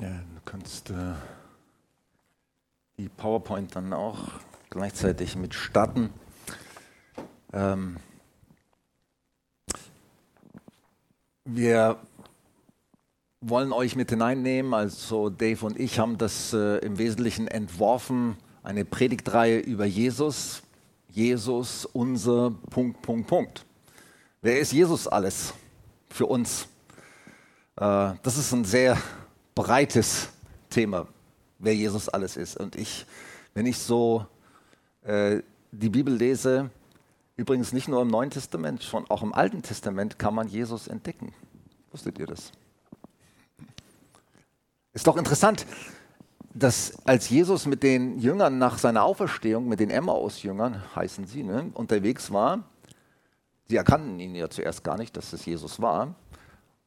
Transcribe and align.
Ja, 0.00 0.10
du 0.10 0.40
kannst 0.44 0.90
äh, 0.90 0.94
die 2.98 3.08
PowerPoint 3.08 3.74
dann 3.74 3.92
auch 3.92 4.28
gleichzeitig 4.70 5.34
mit 5.34 5.54
starten. 5.54 6.10
Ähm, 7.52 7.96
wir 11.44 11.96
wollen 13.40 13.72
euch 13.72 13.96
mit 13.96 14.10
hineinnehmen. 14.10 14.72
Also 14.72 15.30
Dave 15.30 15.66
und 15.66 15.80
ich 15.80 15.98
haben 15.98 16.16
das 16.16 16.52
äh, 16.52 16.78
im 16.78 16.98
Wesentlichen 16.98 17.48
entworfen, 17.48 18.36
eine 18.62 18.84
Predigtreihe 18.84 19.58
über 19.58 19.84
Jesus. 19.84 20.62
Jesus, 21.08 21.86
unser 21.86 22.52
Punkt, 22.70 23.02
Punkt, 23.02 23.26
Punkt. 23.26 23.66
Wer 24.42 24.60
ist 24.60 24.72
Jesus 24.72 25.08
alles 25.08 25.54
für 26.08 26.26
uns? 26.26 26.68
Äh, 27.74 28.12
das 28.22 28.38
ist 28.38 28.52
ein 28.52 28.64
sehr 28.64 28.96
breites 29.58 30.28
Thema, 30.70 31.08
wer 31.58 31.74
Jesus 31.74 32.08
alles 32.08 32.36
ist. 32.36 32.56
Und 32.58 32.76
ich, 32.76 33.04
wenn 33.54 33.66
ich 33.66 33.76
so 33.76 34.24
äh, 35.02 35.42
die 35.72 35.88
Bibel 35.88 36.14
lese, 36.14 36.70
übrigens 37.36 37.72
nicht 37.72 37.88
nur 37.88 38.00
im 38.02 38.06
Neuen 38.06 38.30
Testament, 38.30 38.84
schon 38.84 39.10
auch 39.10 39.20
im 39.20 39.34
Alten 39.34 39.62
Testament 39.62 40.16
kann 40.16 40.32
man 40.32 40.46
Jesus 40.46 40.86
entdecken. 40.86 41.34
Wusstet 41.90 42.20
ihr 42.20 42.26
das? 42.26 42.52
Ist 44.92 45.08
doch 45.08 45.16
interessant, 45.16 45.66
dass 46.54 46.96
als 47.04 47.28
Jesus 47.28 47.66
mit 47.66 47.82
den 47.82 48.20
Jüngern 48.20 48.58
nach 48.58 48.78
seiner 48.78 49.02
Auferstehung, 49.02 49.66
mit 49.66 49.80
den 49.80 49.90
Emmaus-Jüngern, 49.90 50.84
heißen 50.94 51.26
sie, 51.26 51.42
ne, 51.42 51.72
unterwegs 51.74 52.30
war, 52.32 52.62
sie 53.66 53.74
erkannten 53.74 54.20
ihn 54.20 54.36
ja 54.36 54.48
zuerst 54.48 54.84
gar 54.84 54.96
nicht, 54.96 55.16
dass 55.16 55.32
es 55.32 55.44
Jesus 55.44 55.82
war, 55.82 56.14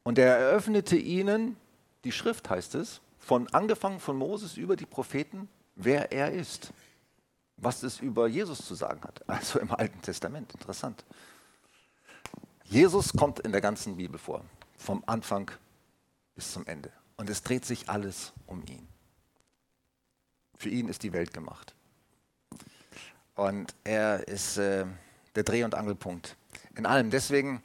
und 0.04 0.18
er 0.18 0.38
eröffnete 0.38 0.96
ihnen 0.96 1.58
die 2.04 2.12
Schrift 2.12 2.50
heißt 2.50 2.76
es, 2.76 3.02
von 3.20 3.48
angefangen 3.54 4.00
von 4.00 4.18
Moses 4.18 4.58
über 4.58 4.76
die 4.76 4.86
Propheten, 4.86 5.48
wer 5.76 6.12
er 6.12 6.32
ist. 6.32 6.74
Was 7.58 7.84
es 7.84 8.00
über 8.00 8.28
Jesus 8.28 8.66
zu 8.66 8.74
sagen 8.74 9.02
hat. 9.04 9.28
Also 9.30 9.60
im 9.60 9.72
Alten 9.72 10.02
Testament. 10.02 10.52
Interessant. 10.54 11.06
Jesus 12.64 13.14
kommt 13.14 13.40
in 13.42 13.52
der 13.52 13.62
ganzen 13.62 13.98
Bibel 13.98 14.18
vor. 14.18 14.44
Vom 14.78 15.04
Anfang 15.06 15.52
bis 16.34 16.52
zum 16.52 16.66
Ende. 16.66 16.92
Und 17.18 17.30
es 17.30 17.44
dreht 17.44 17.66
sich 17.66 17.88
alles 17.88 18.34
um 18.48 18.64
ihn. 18.66 18.88
Für 20.58 20.70
ihn 20.70 20.90
ist 20.90 21.04
die 21.04 21.14
Welt 21.14 21.34
gemacht. 21.34 21.76
Und 23.36 23.76
er 23.84 24.28
ist 24.28 24.58
äh, 24.58 24.86
der 25.36 25.44
Dreh- 25.44 25.64
und 25.64 25.76
Angelpunkt 25.76 26.36
in 26.76 26.86
allem. 26.86 27.12
Deswegen 27.12 27.62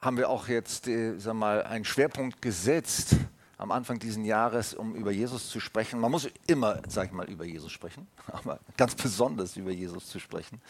haben 0.00 0.16
wir 0.16 0.28
auch 0.28 0.48
jetzt 0.48 0.86
äh, 0.86 1.18
sag 1.18 1.34
mal, 1.34 1.62
einen 1.62 1.84
Schwerpunkt 1.84 2.40
gesetzt 2.40 3.16
am 3.56 3.72
Anfang 3.72 3.98
dieses 3.98 4.24
Jahres, 4.24 4.72
um 4.72 4.94
über 4.94 5.10
Jesus 5.10 5.50
zu 5.50 5.58
sprechen. 5.58 5.98
Man 5.98 6.12
muss 6.12 6.28
immer, 6.46 6.80
sag 6.86 7.06
ich 7.06 7.12
mal, 7.12 7.28
über 7.28 7.44
Jesus 7.44 7.72
sprechen, 7.72 8.06
aber 8.28 8.60
ganz 8.76 8.94
besonders 8.94 9.56
über 9.56 9.72
Jesus 9.72 10.06
zu 10.06 10.20
sprechen. 10.20 10.60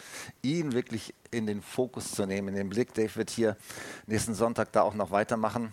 Ihn 0.41 0.71
wirklich 0.73 1.13
in 1.29 1.45
den 1.45 1.61
Fokus 1.61 2.11
zu 2.11 2.25
nehmen, 2.25 2.49
in 2.49 2.55
den 2.55 2.69
Blick. 2.69 2.93
Dave 2.95 3.15
wird 3.15 3.29
hier 3.29 3.55
nächsten 4.07 4.33
Sonntag 4.33 4.71
da 4.71 4.81
auch 4.81 4.95
noch 4.95 5.11
weitermachen. 5.11 5.71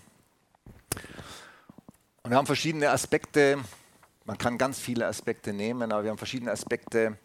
Und 2.23 2.31
wir 2.31 2.37
haben 2.37 2.47
verschiedene 2.47 2.91
Aspekte, 2.91 3.59
man 4.27 4.37
kann 4.37 4.59
ganz 4.59 4.79
viele 4.79 5.07
Aspekte 5.07 5.53
nehmen, 5.53 5.93
aber 5.93 6.03
wir 6.03 6.11
haben 6.11 6.19
verschiedene 6.19 6.51
Aspekte 6.51 7.17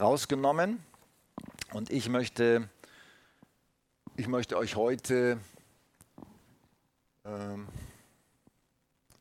rausgenommen. 0.00 0.82
Und 1.72 1.90
ich 1.90 2.08
möchte, 2.08 2.68
ich 4.16 4.26
möchte 4.26 4.56
euch 4.56 4.74
heute 4.74 5.38
ähm, 7.28 7.68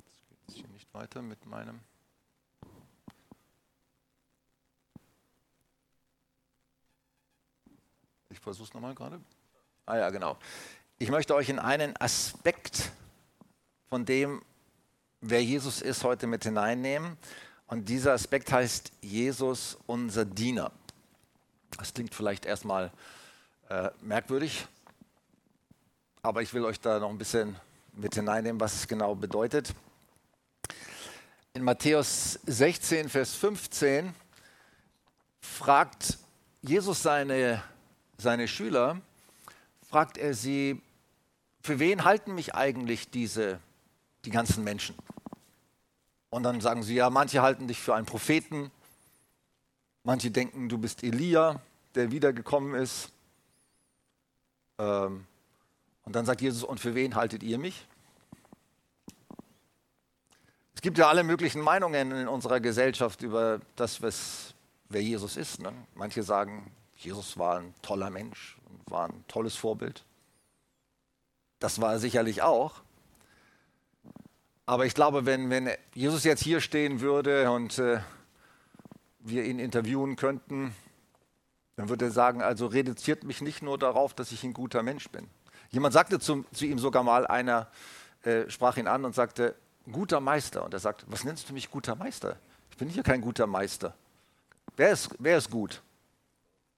jetzt 0.06 0.28
geht 0.30 0.40
es 0.48 0.56
hier 0.56 0.68
nicht 0.70 0.94
weiter 0.94 1.22
mit 1.22 1.46
meinem. 1.46 1.80
Ich 8.30 8.40
versuche 8.40 8.68
es 8.68 8.74
nochmal 8.74 8.96
gerade. 8.96 9.20
Ah 9.86 9.98
ja, 9.98 10.10
genau. 10.10 10.38
Ich 11.00 11.10
möchte 11.10 11.36
euch 11.36 11.50
in 11.50 11.60
einen 11.60 11.96
Aspekt 11.98 12.92
von 13.90 14.06
dem, 14.06 14.42
wer 15.22 15.44
Jesus 15.44 15.82
ist, 15.82 16.04
heute 16.04 16.28
mit 16.28 16.44
hineinnehmen. 16.44 17.18
Und 17.68 17.90
dieser 17.90 18.14
Aspekt 18.14 18.52
heißt 18.52 18.92
Jesus, 19.02 19.78
unser 19.86 20.24
Diener. 20.24 20.72
Das 21.78 21.94
klingt 21.94 22.16
vielleicht 22.16 22.46
erstmal 22.46 22.92
äh, 23.70 23.90
merkwürdig, 24.02 24.66
aber 26.22 26.42
ich 26.42 26.54
will 26.54 26.64
euch 26.64 26.80
da 26.80 27.00
noch 27.00 27.10
ein 27.10 27.18
bisschen 27.18 27.60
mit 27.98 28.16
hineinnehmen, 28.16 28.60
was 28.60 28.76
es 28.76 28.88
genau 28.88 29.16
bedeutet. 29.16 29.74
In 31.54 31.64
Matthäus 31.64 32.40
16, 32.46 33.10
Vers 33.10 33.34
15 33.34 34.14
fragt 35.42 36.18
Jesus 36.62 37.02
seine, 37.02 37.64
seine 38.18 38.48
Schüler, 38.48 39.02
fragt 39.90 40.18
er 40.18 40.34
sie, 40.34 40.82
für 41.62 41.80
wen 41.80 42.04
halten 42.04 42.36
mich 42.36 42.54
eigentlich 42.54 43.10
diese, 43.10 43.60
die 44.26 44.30
ganzen 44.30 44.64
Menschen? 44.64 44.96
Und 46.30 46.44
dann 46.44 46.62
sagen 46.62 46.84
sie, 46.84 46.96
ja, 46.96 47.10
manche 47.10 47.42
halten 47.42 47.68
dich 47.68 47.80
für 47.80 47.96
einen 47.96 48.06
Propheten, 48.06 48.72
manche 50.04 50.30
denken, 50.30 50.70
du 50.70 50.78
bist 50.78 51.04
Elia, 51.04 51.60
der 51.96 52.12
wiedergekommen 52.12 52.76
ist. 52.76 53.10
Ähm, 54.78 55.26
und 56.08 56.16
dann 56.16 56.26
sagt 56.26 56.40
Jesus, 56.40 56.64
und 56.64 56.80
für 56.80 56.96
wen 56.96 57.16
haltet 57.16 57.44
ihr 57.44 57.58
mich? 57.58 57.86
Es 60.74 60.80
gibt 60.82 60.98
ja 60.98 61.10
alle 61.10 61.26
möglichen 61.26 61.60
Meinungen 61.60 62.12
in 62.14 62.30
unserer 62.30 62.62
Gesellschaft 62.62 63.24
über 63.24 63.60
das, 63.76 64.02
was, 64.02 64.54
wer 64.88 65.04
Jesus 65.04 65.36
ist. 65.36 65.60
Ne? 65.60 65.74
Manche 65.96 66.24
sagen, 66.24 66.72
Jesus 66.96 67.38
war 67.38 67.60
ein 67.60 67.74
toller 67.82 68.10
Mensch, 68.10 68.58
war 68.86 69.10
ein 69.10 69.26
tolles 69.28 69.58
Vorbild. 69.58 70.06
Das 71.60 71.82
war 71.82 71.92
er 71.92 72.00
sicherlich 72.00 72.42
auch. 72.42 72.76
Aber 74.66 74.86
ich 74.86 74.94
glaube, 74.94 75.26
wenn, 75.26 75.50
wenn 75.50 75.70
Jesus 75.94 76.24
jetzt 76.24 76.42
hier 76.42 76.62
stehen 76.62 77.02
würde 77.02 77.52
und 77.52 77.80
äh, 77.80 78.00
wir 79.20 79.44
ihn 79.44 79.60
interviewen 79.60 80.16
könnten, 80.16 80.74
dann 81.76 81.90
würde 81.90 82.06
er 82.06 82.12
sagen, 82.12 82.42
also 82.42 82.68
reduziert 82.68 83.26
mich 83.26 83.42
nicht 83.42 83.62
nur 83.62 83.78
darauf, 83.78 84.14
dass 84.14 84.32
ich 84.32 84.46
ein 84.46 84.54
guter 84.54 84.84
Mensch 84.84 85.10
bin. 85.10 85.28
Jemand 85.72 85.94
sagte 85.94 86.20
zu, 86.20 86.46
zu 86.54 86.66
ihm 86.66 86.80
sogar 86.80 87.04
mal, 87.04 87.28
einer 87.28 87.68
äh, 88.24 88.50
sprach 88.50 88.78
ihn 88.78 88.88
an 88.88 89.06
und 89.06 89.14
sagte, 89.16 89.56
guter 89.92 90.20
Meister. 90.20 90.64
Und 90.64 90.74
er 90.74 90.80
sagt, 90.80 91.06
was 91.08 91.24
nennst 91.24 91.50
du 91.50 91.54
mich 91.54 91.70
guter 91.70 91.96
Meister? 91.96 92.38
Ich 92.72 92.78
bin 92.78 92.90
hier 92.90 93.04
kein 93.04 93.22
guter 93.22 93.48
Meister. 93.48 93.94
Wer 94.76 94.92
ist, 94.92 95.10
wer 95.20 95.38
ist 95.38 95.50
gut? 95.50 95.82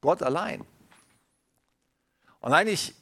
Gott 0.01 0.23
allein. 0.23 0.65
Und 2.39 2.53
eigentlich 2.53 2.95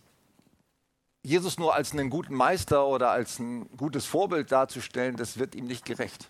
Jesus 1.21 1.59
nur 1.59 1.75
als 1.75 1.91
einen 1.91 2.09
guten 2.09 2.33
Meister 2.33 2.87
oder 2.87 3.11
als 3.11 3.37
ein 3.39 3.69
gutes 3.77 4.05
Vorbild 4.05 4.51
darzustellen, 4.51 5.17
das 5.17 5.37
wird 5.37 5.55
ihm 5.55 5.65
nicht 5.65 5.85
gerecht. 5.85 6.29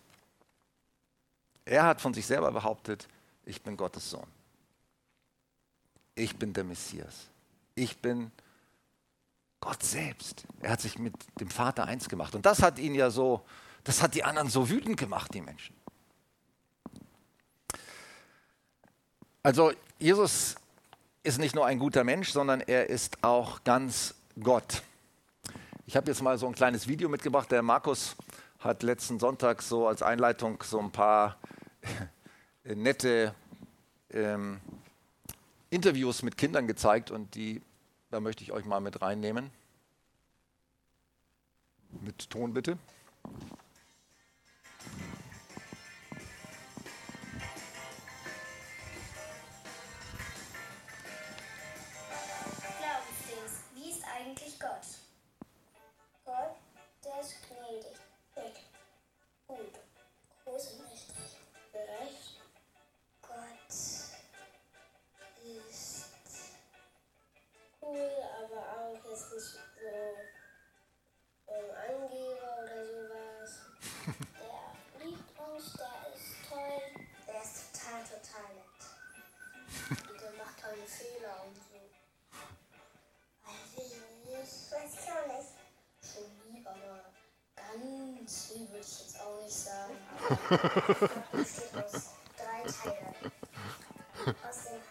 Er 1.66 1.84
hat 1.84 2.02
von 2.02 2.14
sich 2.14 2.26
selber 2.26 2.52
behauptet, 2.52 3.08
ich 3.46 3.62
bin 3.62 3.78
Gottes 3.78 4.10
Sohn. 4.10 4.28
Ich 6.16 6.36
bin 6.36 6.54
der 6.54 6.64
Messias. 6.64 7.28
Ich 7.76 8.00
bin 8.00 8.32
Gott 9.60 9.84
selbst. 9.84 10.46
Er 10.62 10.72
hat 10.72 10.82
sich 10.82 11.00
mit 11.00 11.14
dem 11.40 11.50
Vater 11.50 11.86
eins 11.86 12.10
gemacht. 12.10 12.36
Und 12.36 12.46
das 12.46 12.62
hat 12.62 12.80
ihn 12.80 12.96
ja 12.96 13.10
so, 13.10 13.42
das 13.84 14.02
hat 14.02 14.16
die 14.16 14.24
anderen 14.24 14.50
so 14.50 14.70
wütend 14.70 14.98
gemacht, 14.98 15.34
die 15.34 15.42
Menschen. 15.42 15.76
Also 19.44 19.72
Jesus 20.00 20.56
ist 21.24 21.40
nicht 21.40 21.56
nur 21.56 21.66
ein 21.66 21.80
guter 21.80 22.04
Mensch, 22.04 22.32
sondern 22.32 22.62
er 22.62 22.90
ist 22.90 23.24
auch 23.24 23.64
ganz 23.64 24.14
Gott. 24.42 24.84
Ich 25.86 25.96
habe 25.96 26.08
jetzt 26.12 26.22
mal 26.22 26.38
so 26.38 26.48
ein 26.48 26.54
kleines 26.54 26.88
Video 26.88 27.10
mitgebracht. 27.10 27.50
Der 27.52 27.62
Markus 27.62 28.16
hat 28.60 28.84
letzten 28.84 29.20
Sonntag 29.20 29.62
so 29.62 29.88
als 29.88 30.02
Einleitung 30.02 30.62
so 30.64 30.80
ein 30.80 30.92
paar 30.92 31.38
nette 32.64 33.34
ähm, 34.12 34.60
Interviews 35.70 36.24
mit 36.24 36.38
Kindern 36.38 36.68
gezeigt 36.68 37.12
und 37.12 37.36
die 37.36 37.62
da 38.10 38.20
möchte 38.20 38.44
ich 38.44 38.52
euch 38.52 38.66
mal 38.66 38.80
mit 38.80 39.02
reinnehmen. 39.02 39.52
Mit 42.02 42.30
Ton 42.30 42.54
bitte. 42.54 42.78
Besteht 91.32 91.76
aus 91.76 92.14
drei 92.38 92.62
Teilen. 92.64 93.32
Aus 94.50 94.64
dem 94.66 94.82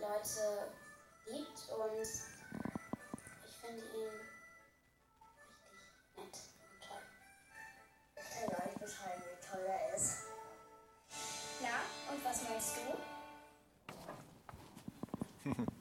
Leute 0.00 0.70
liebt 1.26 1.68
und 1.70 2.00
ich 2.00 3.54
finde 3.60 3.82
ihn 3.82 4.14
richtig 6.16 6.54
nett 6.58 6.70
und 6.72 6.80
toll. 6.86 7.04
Ich 8.16 8.30
kann 8.30 8.48
gar 8.56 8.66
nicht 8.66 8.80
beschreiben, 8.80 9.22
wie 9.22 9.38
toll 9.46 9.64
er 9.66 9.96
ist. 9.96 10.18
Na, 11.60 12.12
und 12.12 12.24
was 12.24 12.38
meinst 12.48 12.76
du? 12.76 12.80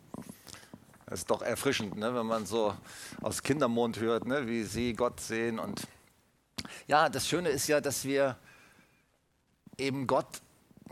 Das 1.10 1.19
ist 1.19 1.31
doch 1.31 1.42
erfrischend, 1.42 1.96
ne, 1.96 2.14
wenn 2.14 2.25
man 2.25 2.46
so 2.46 2.75
aus 3.22 3.42
Kindermund 3.42 3.98
hört, 3.98 4.25
ne, 4.25 4.46
wie 4.46 4.64
sie 4.64 4.92
Gott 4.92 5.22
sehen. 5.22 5.58
Und 5.58 5.88
ja, 6.86 7.08
das 7.08 7.30
Schöne 7.30 7.48
ist 7.48 7.68
ja, 7.68 7.80
dass 7.80 8.04
wir 8.04 8.38
eben 9.78 10.06
Gott 10.06 10.42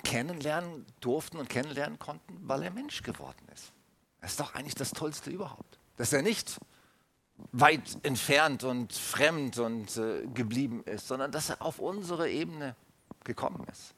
kennenlernen 0.06 0.86
durften 1.02 1.38
und 1.38 1.50
kennenlernen 1.50 2.00
konnten, 2.00 2.38
weil 2.48 2.64
er 2.64 2.72
Mensch 2.72 3.02
geworden 3.02 3.46
ist. 3.54 3.74
Das 4.22 4.32
ist 4.32 4.40
doch 4.40 4.56
eigentlich 4.56 4.76
das 4.76 4.92
Tollste 4.92 5.30
überhaupt. 5.30 5.80
Dass 5.98 6.14
er 6.14 6.22
nicht 6.22 6.58
weit 7.52 7.98
entfernt 8.04 8.64
und 8.64 8.94
fremd 8.94 9.60
und 9.60 9.98
äh, 9.98 10.26
geblieben 10.28 10.84
ist, 10.86 11.08
sondern 11.08 11.32
dass 11.32 11.50
er 11.50 11.62
auf 11.62 11.80
unsere 11.80 12.30
Ebene 12.30 12.76
gekommen 13.26 13.66
ist. 13.70 13.94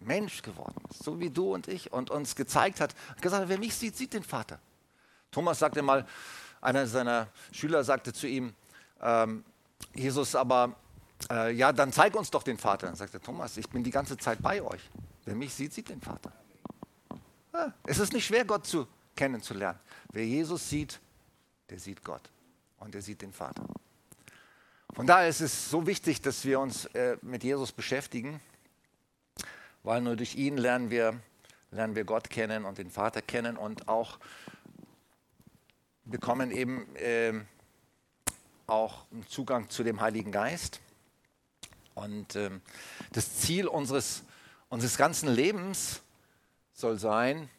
Mensch 0.00 0.42
geworden 0.42 0.80
ist, 0.90 1.02
so 1.02 1.18
wie 1.18 1.30
du 1.30 1.52
und 1.54 1.66
ich, 1.66 1.92
und 1.92 2.10
uns 2.10 2.36
gezeigt 2.36 2.80
hat, 2.80 2.94
gesagt 3.20 3.42
hat, 3.42 3.48
wer 3.48 3.58
mich 3.58 3.74
sieht, 3.74 3.96
sieht 3.96 4.14
den 4.14 4.22
Vater. 4.22 4.60
Thomas 5.32 5.58
sagte 5.58 5.82
mal, 5.82 6.06
einer 6.60 6.86
seiner 6.86 7.28
Schüler 7.50 7.82
sagte 7.82 8.12
zu 8.12 8.28
ihm, 8.28 8.54
ähm, 9.00 9.44
Jesus, 9.94 10.36
aber 10.36 10.76
äh, 11.30 11.52
ja, 11.52 11.72
dann 11.72 11.92
zeig 11.92 12.14
uns 12.14 12.30
doch 12.30 12.42
den 12.42 12.58
Vater. 12.58 12.86
Dann 12.86 12.96
sagte 12.96 13.20
Thomas, 13.20 13.56
ich 13.56 13.68
bin 13.68 13.82
die 13.82 13.90
ganze 13.90 14.16
Zeit 14.16 14.40
bei 14.42 14.62
euch. 14.62 14.80
Wer 15.24 15.34
mich 15.34 15.52
sieht, 15.52 15.72
sieht 15.72 15.88
den 15.88 16.00
Vater. 16.00 16.32
Ja, 17.52 17.72
es 17.84 17.98
ist 17.98 18.12
nicht 18.12 18.26
schwer, 18.26 18.44
Gott 18.44 18.66
zu 18.66 18.86
kennenzulernen. 19.16 19.78
Wer 20.12 20.24
Jesus 20.24 20.68
sieht, 20.68 21.00
der 21.70 21.78
sieht 21.78 22.04
Gott 22.04 22.22
und 22.78 22.94
der 22.94 23.02
sieht 23.02 23.20
den 23.22 23.32
Vater. 23.32 23.64
Von 24.94 25.06
daher 25.06 25.28
ist 25.28 25.40
es 25.40 25.70
so 25.70 25.86
wichtig, 25.86 26.22
dass 26.22 26.44
wir 26.44 26.60
uns 26.60 26.86
äh, 26.86 27.18
mit 27.22 27.44
Jesus 27.44 27.72
beschäftigen, 27.72 28.40
weil 29.82 30.00
nur 30.00 30.16
durch 30.16 30.34
ihn 30.34 30.56
lernen 30.56 30.90
wir, 30.90 31.20
lernen 31.70 31.94
wir 31.94 32.04
Gott 32.04 32.30
kennen 32.30 32.64
und 32.64 32.78
den 32.78 32.90
Vater 32.90 33.22
kennen 33.22 33.56
und 33.56 33.88
auch 33.88 34.18
bekommen 36.04 36.50
eben 36.50 36.94
äh, 36.96 37.34
auch 38.66 39.04
einen 39.12 39.26
Zugang 39.26 39.68
zu 39.68 39.84
dem 39.84 40.00
Heiligen 40.00 40.32
Geist. 40.32 40.80
Und 41.98 42.36
ähm, 42.36 42.60
das 43.12 43.38
Ziel 43.38 43.66
unseres, 43.66 44.22
unseres 44.68 44.96
ganzen 44.96 45.34
Lebens 45.34 46.00
soll 46.72 46.96
sein, 46.98 47.50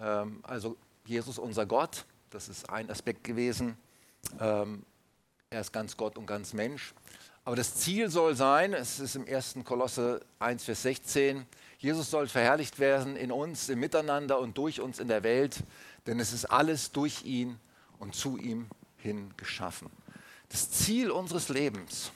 ähm, 0.00 0.40
also 0.42 0.76
Jesus 1.04 1.38
unser 1.38 1.64
Gott, 1.64 2.04
das 2.30 2.48
ist 2.48 2.68
ein 2.68 2.90
Aspekt 2.90 3.22
gewesen. 3.22 3.76
Ähm, 4.40 4.84
er 5.50 5.60
ist 5.60 5.72
ganz 5.72 5.96
Gott 5.96 6.18
und 6.18 6.26
ganz 6.26 6.52
Mensch. 6.52 6.94
Aber 7.44 7.54
das 7.54 7.76
Ziel 7.76 8.10
soll 8.10 8.34
sein, 8.34 8.74
es 8.74 8.98
ist 8.98 9.14
im 9.14 9.26
1. 9.26 9.58
Kolosse 9.64 10.20
1, 10.40 10.64
Vers 10.64 10.82
16, 10.82 11.46
Jesus 11.78 12.10
soll 12.10 12.26
verherrlicht 12.26 12.80
werden 12.80 13.14
in 13.14 13.30
uns, 13.30 13.68
im 13.68 13.78
Miteinander 13.78 14.40
und 14.40 14.58
durch 14.58 14.80
uns 14.80 14.98
in 14.98 15.06
der 15.06 15.22
Welt, 15.22 15.62
denn 16.06 16.18
es 16.18 16.32
ist 16.32 16.46
alles 16.46 16.90
durch 16.90 17.24
ihn 17.24 17.58
und 18.00 18.16
zu 18.16 18.36
ihm 18.36 18.66
hin 18.96 19.32
geschaffen. 19.36 19.88
Das 20.48 20.70
Ziel 20.72 21.12
unseres 21.12 21.48
Lebens, 21.48 22.10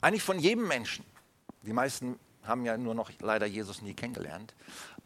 eigentlich 0.00 0.22
von 0.22 0.38
jedem 0.38 0.68
Menschen, 0.68 1.04
die 1.62 1.72
meisten 1.72 2.18
haben 2.42 2.64
ja 2.64 2.76
nur 2.76 2.94
noch 2.94 3.10
leider 3.20 3.46
Jesus 3.46 3.82
nie 3.82 3.94
kennengelernt, 3.94 4.54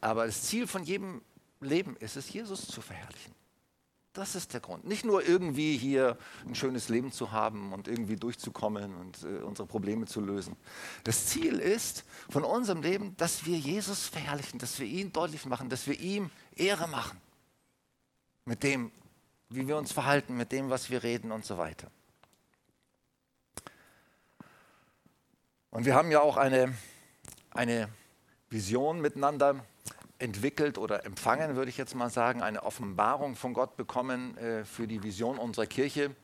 aber 0.01 0.27
das 0.27 0.43
Ziel 0.43 0.67
von 0.67 0.83
jedem 0.83 1.23
Leben 1.61 1.97
ist 1.97 2.17
es, 2.17 2.33
Jesus 2.33 2.67
zu 2.67 2.81
verherrlichen. 2.81 3.35
Das 4.13 4.35
ist 4.35 4.53
der 4.53 4.61
Grund. 4.61 4.85
Nicht 4.85 5.05
nur 5.05 5.25
irgendwie 5.25 5.77
hier 5.77 6.19
ein 6.45 6.57
schönes 6.57 6.89
Leben 6.89 7.13
zu 7.13 7.31
haben 7.31 7.73
und 7.73 7.87
irgendwie 7.87 8.17
durchzukommen 8.17 8.97
und 8.97 9.23
äh, 9.23 9.43
unsere 9.43 9.69
Probleme 9.69 10.07
zu 10.07 10.21
lösen. 10.21 10.57
Das 11.05 11.27
Ziel 11.27 11.59
ist 11.61 12.05
von 12.29 12.43
unserem 12.43 12.83
Leben, 12.83 13.17
dass 13.17 13.47
wir 13.47 13.57
Jesus 13.57 14.09
verherrlichen, 14.09 14.59
dass 14.59 14.81
wir 14.81 14.87
ihn 14.87 15.13
deutlich 15.13 15.47
machen, 15.47 15.69
dass 15.69 15.87
wir 15.87 16.01
ihm 16.01 16.31
Ehre 16.57 16.89
machen. 16.89 17.21
Mit 18.45 18.65
dem, 18.65 18.91
wie 19.51 19.69
wir 19.69 19.77
uns 19.77 19.93
verhalten, 19.93 20.37
mit 20.37 20.51
dem, 20.51 20.69
was 20.69 20.91
wir 20.91 21.05
reden 21.05 21.31
und 21.31 21.45
so 21.45 21.59
weiter. 21.59 21.89
Und 25.79 25.85
wir 25.85 25.95
haben 25.95 26.11
ja 26.11 26.21
auch 26.21 26.37
eine, 26.37 26.75
eine 27.53 27.89
Vision 28.51 29.01
miteinander 29.01 29.65
entwickelt 30.19 30.77
oder 30.77 31.07
empfangen, 31.07 31.55
würde 31.55 31.69
ich 31.69 31.77
jetzt 31.77 31.95
mal 31.95 32.11
sagen, 32.11 32.43
eine 32.43 32.65
Offenbarung 32.65 33.37
von 33.37 33.55
Gott 33.55 33.77
bekommen 33.77 34.37
äh, 34.39 34.65
für 34.65 34.89
die 34.89 35.05
Vision 35.05 35.39
unserer 35.39 35.67
Kirche. 35.67 36.17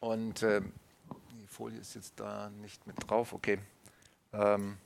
Und 0.00 0.42
äh, 0.42 0.62
die 1.30 1.46
Folie 1.46 1.78
ist 1.78 1.94
jetzt 1.94 2.18
da 2.18 2.50
nicht 2.60 2.88
mit 2.88 2.96
drauf, 3.08 3.32
okay. 3.32 3.60
Ähm, 4.32 4.76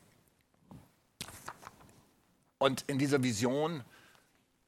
und 2.59 2.85
in 2.87 2.99
dieser 2.99 3.23
Vision, 3.23 3.83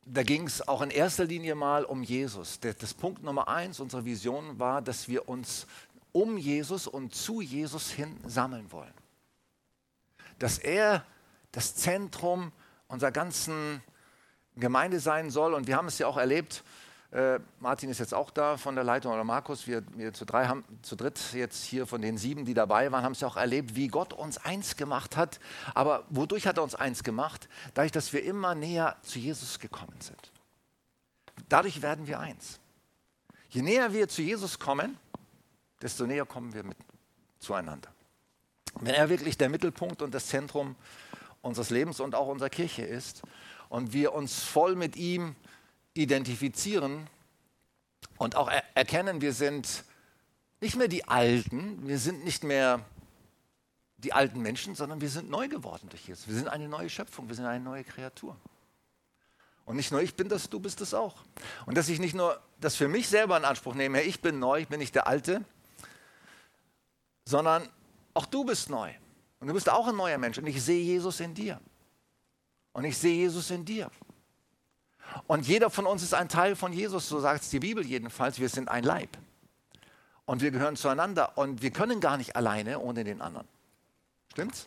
da 0.07 0.23
ging 0.23 0.47
es 0.47 0.67
auch 0.67 0.81
in 0.81 0.91
erster 0.91 1.27
Linie 1.27 1.55
mal 1.55 1.85
um 1.85 2.03
Jesus. 2.03 2.61
Der, 2.61 2.73
das 2.73 2.95
Punkt 2.95 3.23
Nummer 3.23 3.49
eins 3.49 3.79
unserer 3.79 4.07
Vision 4.07 4.59
war, 4.59 4.81
dass 4.81 5.07
wir 5.07 5.29
uns 5.29 5.67
um 6.13 6.37
Jesus 6.37 6.87
und 6.87 7.15
zu 7.15 7.41
Jesus 7.41 7.91
hin 7.91 8.19
sammeln 8.27 8.71
wollen. 8.73 8.95
Dass 10.39 10.59
er 10.59 11.05
das 11.53 11.75
Zentrum 11.77 12.53
unserer 12.89 13.13
ganzen 13.13 13.83
Gemeinde 14.57 15.01
sein 15.01 15.31
soll. 15.31 15.55
Und 15.55 15.67
wir 15.67 15.77
haben 15.77 15.89
es 15.89 15.99
ja 15.99 16.07
auch 16.07 16.17
erlebt, 16.17 16.65
äh, 17.13 17.41
Martin 17.59 17.91
ist 17.91 17.99
jetzt 17.99 18.15
auch 18.15 18.31
da 18.31 18.57
von 18.57 18.77
der 18.77 18.85
Leitung 18.85 19.13
oder 19.13 19.25
Markus, 19.25 19.67
wir, 19.67 19.83
wir 19.97 20.13
zu, 20.13 20.25
drei 20.25 20.47
haben, 20.47 20.65
zu 20.83 20.95
dritt 20.95 21.19
jetzt 21.33 21.65
hier 21.65 21.87
von 21.87 22.01
den 22.01 22.17
sieben, 22.17 22.45
die 22.45 22.55
dabei 22.55 22.93
waren, 22.93 23.03
haben 23.03 23.13
es 23.13 23.21
ja 23.21 23.27
auch 23.27 23.37
erlebt, 23.37 23.75
wie 23.75 23.89
Gott 23.89 24.13
uns 24.13 24.39
eins 24.39 24.77
gemacht 24.77 25.17
hat. 25.17 25.41
Aber 25.75 26.05
wodurch 26.09 26.47
hat 26.47 26.59
er 26.59 26.63
uns 26.63 26.77
eins 26.77 27.03
gemacht? 27.03 27.49
Dadurch, 27.75 27.91
dass 27.91 28.13
wir 28.13 28.23
immer 28.23 28.55
näher 28.55 28.97
zu 29.03 29.19
Jesus 29.19 29.59
gekommen 29.59 29.97
sind. 30.01 30.31
Dadurch 31.49 31.83
werden 31.83 32.07
wir 32.07 32.21
eins. 32.21 32.61
Je 33.49 33.63
näher 33.63 33.93
wir 33.93 34.09
zu 34.09 34.23
Jesus 34.23 34.61
kommen, 34.61 34.97
desto 35.81 36.07
näher 36.07 36.27
kommen 36.27 36.53
wir 36.53 36.63
mit 36.63 36.77
zueinander. 37.39 37.91
Wenn 38.81 38.95
er 38.95 39.09
wirklich 39.09 39.37
der 39.37 39.49
Mittelpunkt 39.49 40.03
und 40.03 40.15
das 40.15 40.27
Zentrum 40.27 40.77
unseres 41.43 41.71
Lebens 41.71 42.01
und 42.01 42.15
auch 42.15 42.29
unserer 42.29 42.51
Kirche 42.51 42.83
ist 42.83 43.23
und 43.69 43.93
wir 43.93 44.13
uns 44.13 44.43
voll 44.43 44.77
mit 44.77 44.97
ihm 44.97 45.35
identifizieren 45.95 47.09
und 48.19 48.37
auch 48.37 48.49
er 48.49 48.63
erkennen, 48.75 49.21
wir 49.21 49.33
sind 49.33 49.85
nicht 50.61 50.77
mehr 50.77 50.89
die 50.89 51.09
Alten, 51.09 51.87
wir 51.89 51.99
sind 51.99 52.25
nicht 52.25 52.45
mehr 52.45 52.85
die 53.97 54.13
alten 54.13 54.41
Menschen, 54.41 54.75
sondern 54.75 55.01
wir 55.01 55.11
sind 55.11 55.31
neu 55.31 55.49
geworden 55.49 55.89
durch 55.91 56.07
Jesus. 56.07 56.27
Wir 56.27 56.35
sind 56.35 56.49
eine 56.49 56.69
neue 56.69 56.89
Schöpfung, 56.89 57.29
wir 57.29 57.37
sind 57.37 57.45
eine 57.47 57.63
neue 57.63 57.85
Kreatur. 57.85 58.37
Und 59.67 59.77
nicht 59.77 59.93
nur 59.93 60.01
ich 60.01 60.17
bin 60.17 60.29
das, 60.29 60.49
du 60.49 60.59
bist 60.59 60.81
es 60.81 60.95
auch. 60.95 61.17
Und 61.67 61.77
dass 61.77 61.89
ich 61.89 62.01
nicht 62.01 62.15
nur 62.15 62.41
das 62.61 62.77
für 62.77 62.89
mich 62.89 63.09
selber 63.09 63.37
in 63.37 63.45
Anspruch 63.45 63.75
nehme, 63.75 64.03
ich 64.03 64.21
bin 64.21 64.39
neu, 64.39 64.61
ich 64.61 64.69
bin 64.69 64.79
nicht 64.79 64.95
der 64.95 65.07
Alte, 65.07 65.45
sondern 67.31 67.69
auch 68.13 68.27
du 68.27 68.45
bist 68.45 68.69
neu. 68.69 68.93
Und 69.39 69.49
du 69.49 69.55
bist 69.55 69.71
auch 69.71 69.87
ein 69.87 69.97
neuer 69.97 70.19
Mensch. 70.19 70.37
Und 70.37 70.47
ich 70.47 70.63
sehe 70.63 70.83
Jesus 70.83 71.21
in 71.21 71.35
dir. 71.35 71.61
Und 72.73 72.85
ich 72.85 72.99
sehe 72.99 73.15
Jesus 73.15 73.51
in 73.51 73.65
dir. 73.65 73.91
Und 75.27 75.47
jeder 75.47 75.71
von 75.71 75.87
uns 75.87 76.03
ist 76.03 76.13
ein 76.13 76.29
Teil 76.29 76.55
von 76.57 76.73
Jesus, 76.73 77.09
so 77.09 77.21
sagt 77.21 77.43
es 77.43 77.51
die 77.51 77.61
Bibel 77.61 77.87
jedenfalls. 77.87 78.39
Wir 78.39 78.49
sind 78.49 78.69
ein 78.69 78.85
Leib. 78.85 79.17
Und 80.27 80.43
wir 80.43 80.51
gehören 80.51 80.77
zueinander. 80.77 81.39
Und 81.39 81.63
wir 81.63 81.71
können 81.71 82.01
gar 82.01 82.17
nicht 82.17 82.37
alleine 82.37 82.81
ohne 82.81 83.05
den 83.05 83.23
anderen. 83.23 83.49
Stimmt's? 84.33 84.67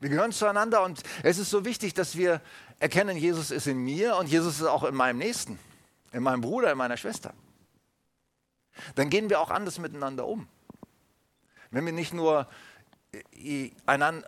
Wir 0.00 0.08
gehören 0.08 0.32
zueinander 0.32 0.82
und 0.82 1.02
es 1.22 1.36
ist 1.36 1.50
so 1.50 1.66
wichtig, 1.66 1.92
dass 1.92 2.16
wir 2.16 2.40
erkennen, 2.78 3.18
Jesus 3.18 3.50
ist 3.50 3.66
in 3.66 3.76
mir 3.76 4.16
und 4.16 4.28
Jesus 4.28 4.58
ist 4.58 4.66
auch 4.66 4.84
in 4.84 4.94
meinem 4.94 5.18
Nächsten, 5.18 5.58
in 6.12 6.22
meinem 6.22 6.40
Bruder, 6.40 6.72
in 6.72 6.78
meiner 6.78 6.96
Schwester. 6.96 7.34
Dann 8.94 9.10
gehen 9.10 9.28
wir 9.28 9.40
auch 9.40 9.50
anders 9.50 9.78
miteinander 9.78 10.26
um. 10.26 10.48
Wenn 11.70 11.86
wir 11.86 11.92
nicht 11.92 12.12
nur 12.12 12.48
äh, 13.12 13.70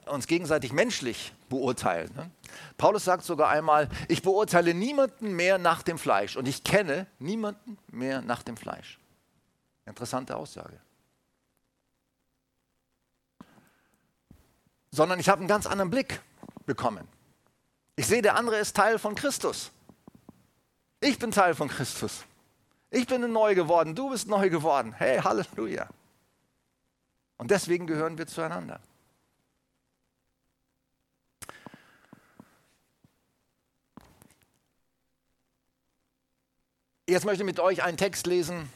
uns 0.07 0.27
gegenseitig 0.27 0.73
menschlich 0.73 1.33
beurteilen. 1.49 2.11
Ne? 2.15 2.31
Paulus 2.77 3.05
sagt 3.05 3.25
sogar 3.25 3.49
einmal, 3.49 3.89
ich 4.09 4.23
beurteile 4.23 4.75
niemanden 4.75 5.33
mehr 5.33 5.59
nach 5.59 5.83
dem 5.83 5.99
Fleisch 5.99 6.37
und 6.37 6.49
ich 6.49 6.65
kenne 6.65 7.07
niemanden 7.19 7.79
mehr 7.89 8.23
nach 8.23 8.43
dem 8.43 8.57
Fleisch. 8.57 8.99
Interessante 9.87 10.37
Aussage. 10.37 10.79
Sondern 14.91 15.21
ich 15.21 15.29
habe 15.29 15.41
einen 15.41 15.49
ganz 15.49 15.67
anderen 15.67 15.91
Blick 15.91 16.21
bekommen. 16.67 17.07
Ich 17.97 18.07
sehe, 18.07 18.23
der 18.23 18.37
andere 18.37 18.57
ist 18.57 18.77
Teil 18.77 18.99
von 18.99 19.15
Christus. 19.15 19.71
Ich 21.01 21.19
bin 21.19 21.31
Teil 21.31 21.55
von 21.55 21.69
Christus. 21.69 22.25
Ich 22.91 23.07
bin 23.07 23.33
neu 23.33 23.55
geworden, 23.55 23.95
du 23.95 24.11
bist 24.11 24.29
neu 24.29 24.51
geworden. 24.51 24.93
Hey, 24.93 25.19
Halleluja. 25.19 25.89
Und 27.39 27.51
deswegen 27.51 27.87
gehören 27.87 28.19
wir 28.19 28.27
zueinander. 28.27 28.81
Jetzt 37.09 37.25
möchte 37.25 37.43
ich 37.43 37.47
mit 37.47 37.61
euch 37.61 37.83
einen 37.83 37.97
Text 37.97 38.27
lesen 38.27 38.71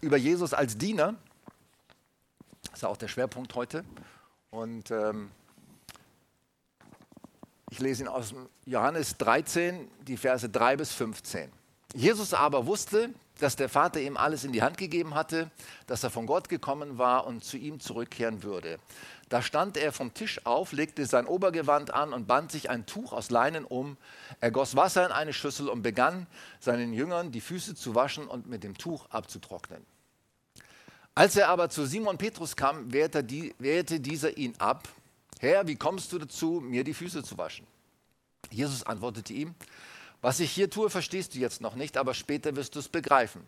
über 0.00 0.16
Jesus 0.16 0.54
als 0.54 0.78
Diener. 0.78 1.14
Das 2.62 2.74
ist 2.74 2.84
auch 2.84 2.96
der 2.96 3.08
Schwerpunkt 3.08 3.54
heute. 3.54 3.84
Und 4.50 4.90
ähm, 4.90 5.30
ich 7.70 7.80
lese 7.80 8.04
ihn 8.04 8.08
aus 8.08 8.34
Johannes 8.66 9.16
13, 9.16 9.90
die 10.06 10.16
Verse 10.16 10.48
3 10.48 10.76
bis 10.76 10.92
15. 10.92 11.50
Jesus 11.94 12.34
aber 12.34 12.66
wusste, 12.66 13.10
dass 13.38 13.56
der 13.56 13.68
Vater 13.68 14.00
ihm 14.00 14.16
alles 14.16 14.44
in 14.44 14.52
die 14.52 14.62
Hand 14.62 14.78
gegeben 14.78 15.14
hatte, 15.14 15.50
dass 15.86 16.02
er 16.02 16.10
von 16.10 16.26
Gott 16.26 16.48
gekommen 16.48 16.98
war 16.98 17.26
und 17.26 17.44
zu 17.44 17.56
ihm 17.56 17.80
zurückkehren 17.80 18.42
würde. 18.42 18.78
Da 19.28 19.42
stand 19.42 19.76
er 19.76 19.92
vom 19.92 20.14
Tisch 20.14 20.46
auf, 20.46 20.72
legte 20.72 21.04
sein 21.04 21.26
Obergewand 21.26 21.92
an 21.92 22.12
und 22.12 22.26
band 22.26 22.52
sich 22.52 22.70
ein 22.70 22.86
Tuch 22.86 23.12
aus 23.12 23.30
Leinen 23.30 23.64
um. 23.64 23.96
Er 24.40 24.52
goss 24.52 24.76
Wasser 24.76 25.04
in 25.04 25.12
eine 25.12 25.32
Schüssel 25.32 25.68
und 25.68 25.82
begann 25.82 26.26
seinen 26.60 26.92
Jüngern 26.92 27.32
die 27.32 27.40
Füße 27.40 27.74
zu 27.74 27.94
waschen 27.94 28.28
und 28.28 28.46
mit 28.46 28.62
dem 28.62 28.78
Tuch 28.78 29.10
abzutrocknen. 29.10 29.84
Als 31.14 31.34
er 31.34 31.48
aber 31.48 31.70
zu 31.70 31.86
Simon 31.86 32.18
Petrus 32.18 32.54
kam, 32.54 32.92
wehrte, 32.92 33.24
dieser 33.24 34.36
ihn 34.36 34.54
ab. 34.58 34.88
Herr, 35.40 35.66
wie 35.66 35.76
kommst 35.76 36.12
du 36.12 36.18
dazu, 36.18 36.60
mir 36.62 36.84
die 36.84 36.94
Füße 36.94 37.22
zu 37.22 37.36
waschen? 37.36 37.66
Jesus 38.50 38.84
antwortete 38.84 39.32
ihm, 39.32 39.54
was 40.26 40.40
ich 40.40 40.50
hier 40.50 40.68
tue, 40.68 40.90
verstehst 40.90 41.36
du 41.36 41.38
jetzt 41.38 41.60
noch 41.60 41.76
nicht, 41.76 41.96
aber 41.96 42.12
später 42.12 42.56
wirst 42.56 42.74
du 42.74 42.80
es 42.80 42.88
begreifen. 42.88 43.46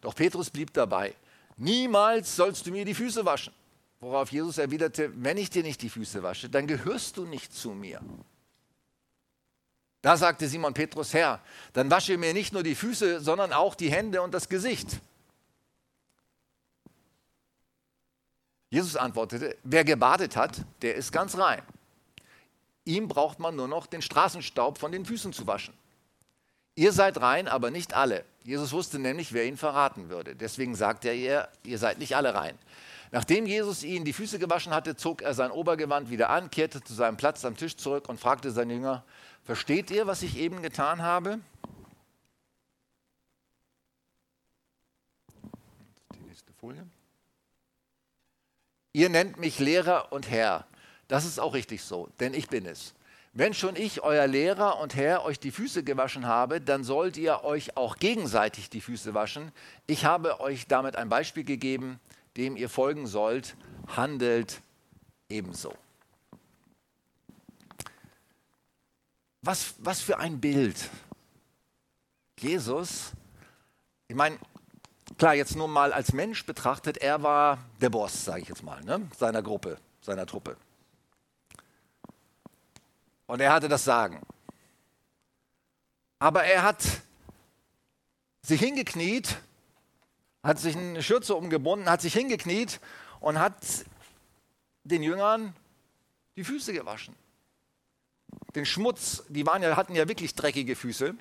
Doch 0.00 0.14
Petrus 0.14 0.48
blieb 0.48 0.72
dabei. 0.72 1.12
Niemals 1.56 2.36
sollst 2.36 2.64
du 2.64 2.70
mir 2.70 2.84
die 2.84 2.94
Füße 2.94 3.24
waschen. 3.24 3.52
Worauf 3.98 4.30
Jesus 4.30 4.58
erwiderte, 4.58 5.10
wenn 5.16 5.36
ich 5.38 5.50
dir 5.50 5.64
nicht 5.64 5.82
die 5.82 5.88
Füße 5.90 6.22
wasche, 6.22 6.48
dann 6.48 6.68
gehörst 6.68 7.16
du 7.16 7.24
nicht 7.24 7.52
zu 7.52 7.70
mir. 7.70 8.00
Da 10.00 10.16
sagte 10.16 10.46
Simon 10.46 10.72
Petrus, 10.72 11.12
Herr, 11.14 11.40
dann 11.72 11.90
wasche 11.90 12.16
mir 12.16 12.32
nicht 12.32 12.52
nur 12.52 12.62
die 12.62 12.76
Füße, 12.76 13.20
sondern 13.20 13.52
auch 13.52 13.74
die 13.74 13.90
Hände 13.90 14.22
und 14.22 14.32
das 14.32 14.48
Gesicht. 14.48 15.00
Jesus 18.70 18.94
antwortete, 18.94 19.56
wer 19.64 19.82
gebadet 19.82 20.36
hat, 20.36 20.64
der 20.80 20.94
ist 20.94 21.10
ganz 21.10 21.36
rein. 21.36 21.62
Ihm 22.84 23.08
braucht 23.08 23.40
man 23.40 23.56
nur 23.56 23.66
noch 23.66 23.88
den 23.88 24.00
Straßenstaub 24.00 24.78
von 24.78 24.92
den 24.92 25.04
Füßen 25.04 25.32
zu 25.32 25.48
waschen. 25.48 25.74
Ihr 26.78 26.92
seid 26.92 27.20
rein, 27.20 27.48
aber 27.48 27.72
nicht 27.72 27.94
alle. 27.94 28.24
Jesus 28.44 28.70
wusste 28.70 29.00
nämlich, 29.00 29.32
wer 29.32 29.44
ihn 29.46 29.56
verraten 29.56 30.10
würde. 30.10 30.36
Deswegen 30.36 30.76
sagte 30.76 31.08
er 31.08 31.14
ihr, 31.16 31.48
ihr 31.64 31.76
seid 31.76 31.98
nicht 31.98 32.14
alle 32.14 32.34
rein. 32.34 32.56
Nachdem 33.10 33.46
Jesus 33.46 33.82
ihnen 33.82 34.04
die 34.04 34.12
Füße 34.12 34.38
gewaschen 34.38 34.72
hatte, 34.72 34.94
zog 34.94 35.20
er 35.20 35.34
sein 35.34 35.50
Obergewand 35.50 36.08
wieder 36.08 36.30
an, 36.30 36.52
kehrte 36.52 36.80
zu 36.80 36.94
seinem 36.94 37.16
Platz 37.16 37.44
am 37.44 37.56
Tisch 37.56 37.76
zurück 37.76 38.08
und 38.08 38.20
fragte 38.20 38.52
seine 38.52 38.74
Jünger, 38.74 39.02
versteht 39.42 39.90
ihr, 39.90 40.06
was 40.06 40.22
ich 40.22 40.36
eben 40.36 40.62
getan 40.62 41.02
habe? 41.02 41.40
Die 46.14 46.20
nächste 46.28 46.52
Folie. 46.52 46.86
Ihr 48.92 49.08
nennt 49.08 49.36
mich 49.36 49.58
Lehrer 49.58 50.12
und 50.12 50.30
Herr. 50.30 50.64
Das 51.08 51.24
ist 51.24 51.40
auch 51.40 51.54
richtig 51.54 51.82
so, 51.82 52.08
denn 52.20 52.34
ich 52.34 52.48
bin 52.48 52.66
es. 52.66 52.94
Wenn 53.32 53.54
schon 53.54 53.76
ich, 53.76 54.02
euer 54.02 54.26
Lehrer 54.26 54.80
und 54.80 54.96
Herr, 54.96 55.24
euch 55.24 55.38
die 55.38 55.50
Füße 55.50 55.84
gewaschen 55.84 56.26
habe, 56.26 56.60
dann 56.60 56.82
sollt 56.82 57.16
ihr 57.16 57.44
euch 57.44 57.76
auch 57.76 57.96
gegenseitig 57.96 58.70
die 58.70 58.80
Füße 58.80 59.14
waschen. 59.14 59.52
Ich 59.86 60.04
habe 60.04 60.40
euch 60.40 60.66
damit 60.66 60.96
ein 60.96 61.08
Beispiel 61.08 61.44
gegeben, 61.44 62.00
dem 62.36 62.56
ihr 62.56 62.68
folgen 62.68 63.06
sollt. 63.06 63.56
Handelt 63.96 64.60
ebenso. 65.28 65.74
Was, 69.42 69.74
was 69.78 70.00
für 70.00 70.18
ein 70.18 70.40
Bild. 70.40 70.88
Jesus, 72.38 73.12
ich 74.08 74.16
meine, 74.16 74.38
klar, 75.16 75.34
jetzt 75.34 75.56
nur 75.56 75.68
mal 75.68 75.92
als 75.92 76.12
Mensch 76.12 76.44
betrachtet, 76.46 76.98
er 76.98 77.22
war 77.22 77.58
der 77.80 77.90
Boss, 77.90 78.24
sage 78.24 78.42
ich 78.42 78.48
jetzt 78.48 78.62
mal, 78.62 78.82
ne, 78.84 79.08
seiner 79.16 79.42
Gruppe, 79.42 79.78
seiner 80.00 80.26
Truppe. 80.26 80.56
Und 83.28 83.40
er 83.40 83.52
hatte 83.52 83.68
das 83.68 83.84
Sagen. 83.84 84.20
Aber 86.18 86.42
er 86.44 86.64
hat 86.64 86.82
sich 88.42 88.58
hingekniet, 88.58 89.38
hat 90.42 90.58
sich 90.58 90.76
eine 90.76 91.02
Schürze 91.02 91.34
umgebunden, 91.36 91.88
hat 91.90 92.00
sich 92.00 92.14
hingekniet 92.14 92.80
und 93.20 93.38
hat 93.38 93.54
den 94.82 95.02
Jüngern 95.02 95.54
die 96.36 96.44
Füße 96.44 96.72
gewaschen. 96.72 97.14
Den 98.54 98.64
Schmutz, 98.64 99.22
die 99.28 99.46
waren 99.46 99.62
ja, 99.62 99.76
hatten 99.76 99.94
ja 99.94 100.08
wirklich 100.08 100.34
dreckige 100.34 100.74
Füße. 100.74 101.14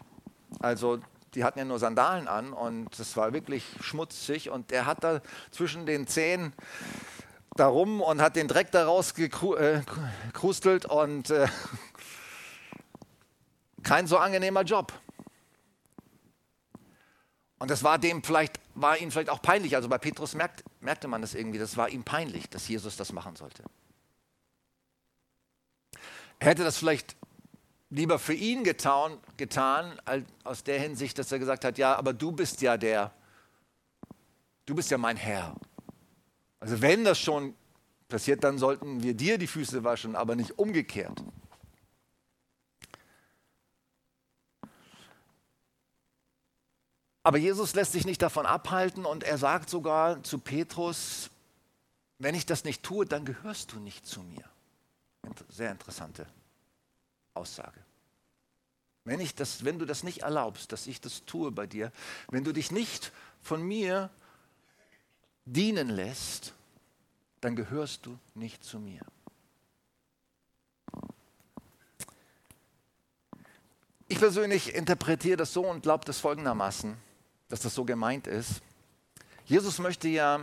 Also 0.59 0.99
die 1.35 1.43
hatten 1.43 1.59
ja 1.59 1.65
nur 1.65 1.77
Sandalen 1.77 2.29
an 2.29 2.53
und 2.53 2.97
es 2.97 3.17
war 3.17 3.33
wirklich 3.33 3.65
schmutzig 3.81 4.49
und 4.49 4.71
er 4.71 4.85
hat 4.85 5.03
da 5.03 5.21
zwischen 5.51 5.85
den 5.85 6.07
Zehen 6.07 6.53
darum 7.57 8.01
und 8.01 8.21
hat 8.21 8.35
den 8.35 8.47
Dreck 8.47 8.71
daraus 8.71 9.13
gekrustelt 9.13 10.85
äh, 10.85 10.87
und 10.87 11.29
äh, 11.29 11.47
kein 13.87 14.05
so 14.05 14.17
angenehmer 14.17 14.63
Job. 14.63 14.91
Und 17.57 17.71
das 17.71 17.83
war 17.83 17.97
dem 17.97 18.21
vielleicht, 18.21 18.59
war 18.75 18.97
ihm 18.97 19.11
vielleicht 19.11 19.29
auch 19.29 19.41
peinlich. 19.41 19.75
Also 19.75 19.87
bei 19.87 19.97
Petrus 19.97 20.35
merkt, 20.35 20.63
merkte 20.81 21.07
man 21.07 21.21
das 21.21 21.33
irgendwie, 21.33 21.57
das 21.57 21.77
war 21.77 21.87
ihm 21.89 22.03
peinlich, 22.03 22.49
dass 22.49 22.67
Jesus 22.67 22.97
das 22.97 23.13
machen 23.13 23.37
sollte. 23.37 23.63
Er 26.39 26.49
hätte 26.49 26.65
das 26.65 26.77
vielleicht 26.77 27.15
lieber 27.89 28.19
für 28.19 28.33
ihn 28.33 28.65
getan, 28.65 29.17
getan 29.37 29.99
aus 30.43 30.65
der 30.65 30.79
Hinsicht, 30.79 31.17
dass 31.17 31.31
er 31.31 31.39
gesagt 31.39 31.63
hat, 31.63 31.77
ja, 31.77 31.95
aber 31.95 32.11
du 32.11 32.33
bist 32.33 32.61
ja 32.61 32.77
der, 32.77 33.13
du 34.65 34.75
bist 34.75 34.91
ja 34.91 34.97
mein 34.97 35.15
Herr. 35.15 35.55
Also 36.59 36.81
wenn 36.81 37.05
das 37.05 37.19
schon 37.19 37.55
passiert, 38.09 38.43
dann 38.43 38.57
sollten 38.57 39.01
wir 39.01 39.13
dir 39.13 39.37
die 39.37 39.47
Füße 39.47 39.85
waschen, 39.85 40.17
aber 40.17 40.35
nicht 40.35 40.59
umgekehrt. 40.59 41.23
Aber 47.27 47.39
Jesus 47.39 47.75
lässt 47.75 47.91
sich 47.91 48.05
nicht 48.05 48.21
davon 48.21 48.45
abhalten 48.45 49.05
und 49.05 49.25
er 49.25 49.37
sagt 49.37 49.69
sogar 49.69 50.23
zu 50.23 50.39
Petrus, 50.39 51.29
wenn 52.19 52.33
ich 52.33 52.45
das 52.45 52.63
nicht 52.63 52.83
tue, 52.83 53.05
dann 53.05 53.25
gehörst 53.25 53.73
du 53.73 53.81
nicht 53.81 54.05
zu 54.05 54.23
mir. 54.23 54.45
Sehr 55.49 55.71
interessante 55.71 56.25
Aussage. 57.33 57.81
Wenn, 59.03 59.19
ich 59.19 59.35
das, 59.35 59.65
wenn 59.65 59.77
du 59.77 59.83
das 59.83 60.03
nicht 60.03 60.19
erlaubst, 60.19 60.71
dass 60.71 60.87
ich 60.87 61.01
das 61.01 61.25
tue 61.25 61.51
bei 61.51 61.67
dir, 61.67 61.91
wenn 62.29 62.45
du 62.45 62.53
dich 62.53 62.71
nicht 62.71 63.11
von 63.41 63.61
mir 63.61 64.09
dienen 65.43 65.89
lässt, 65.89 66.53
dann 67.41 67.57
gehörst 67.57 68.05
du 68.05 68.17
nicht 68.35 68.63
zu 68.63 68.79
mir. 68.79 69.01
Ich 74.07 74.17
persönlich 74.17 74.73
interpretiere 74.73 75.35
das 75.35 75.51
so 75.51 75.65
und 75.65 75.83
glaube 75.83 76.05
das 76.05 76.19
folgendermaßen 76.19 77.05
dass 77.49 77.61
das 77.61 77.73
so 77.73 77.85
gemeint 77.85 78.27
ist. 78.27 78.61
Jesus 79.45 79.79
möchte 79.79 80.07
ja 80.07 80.41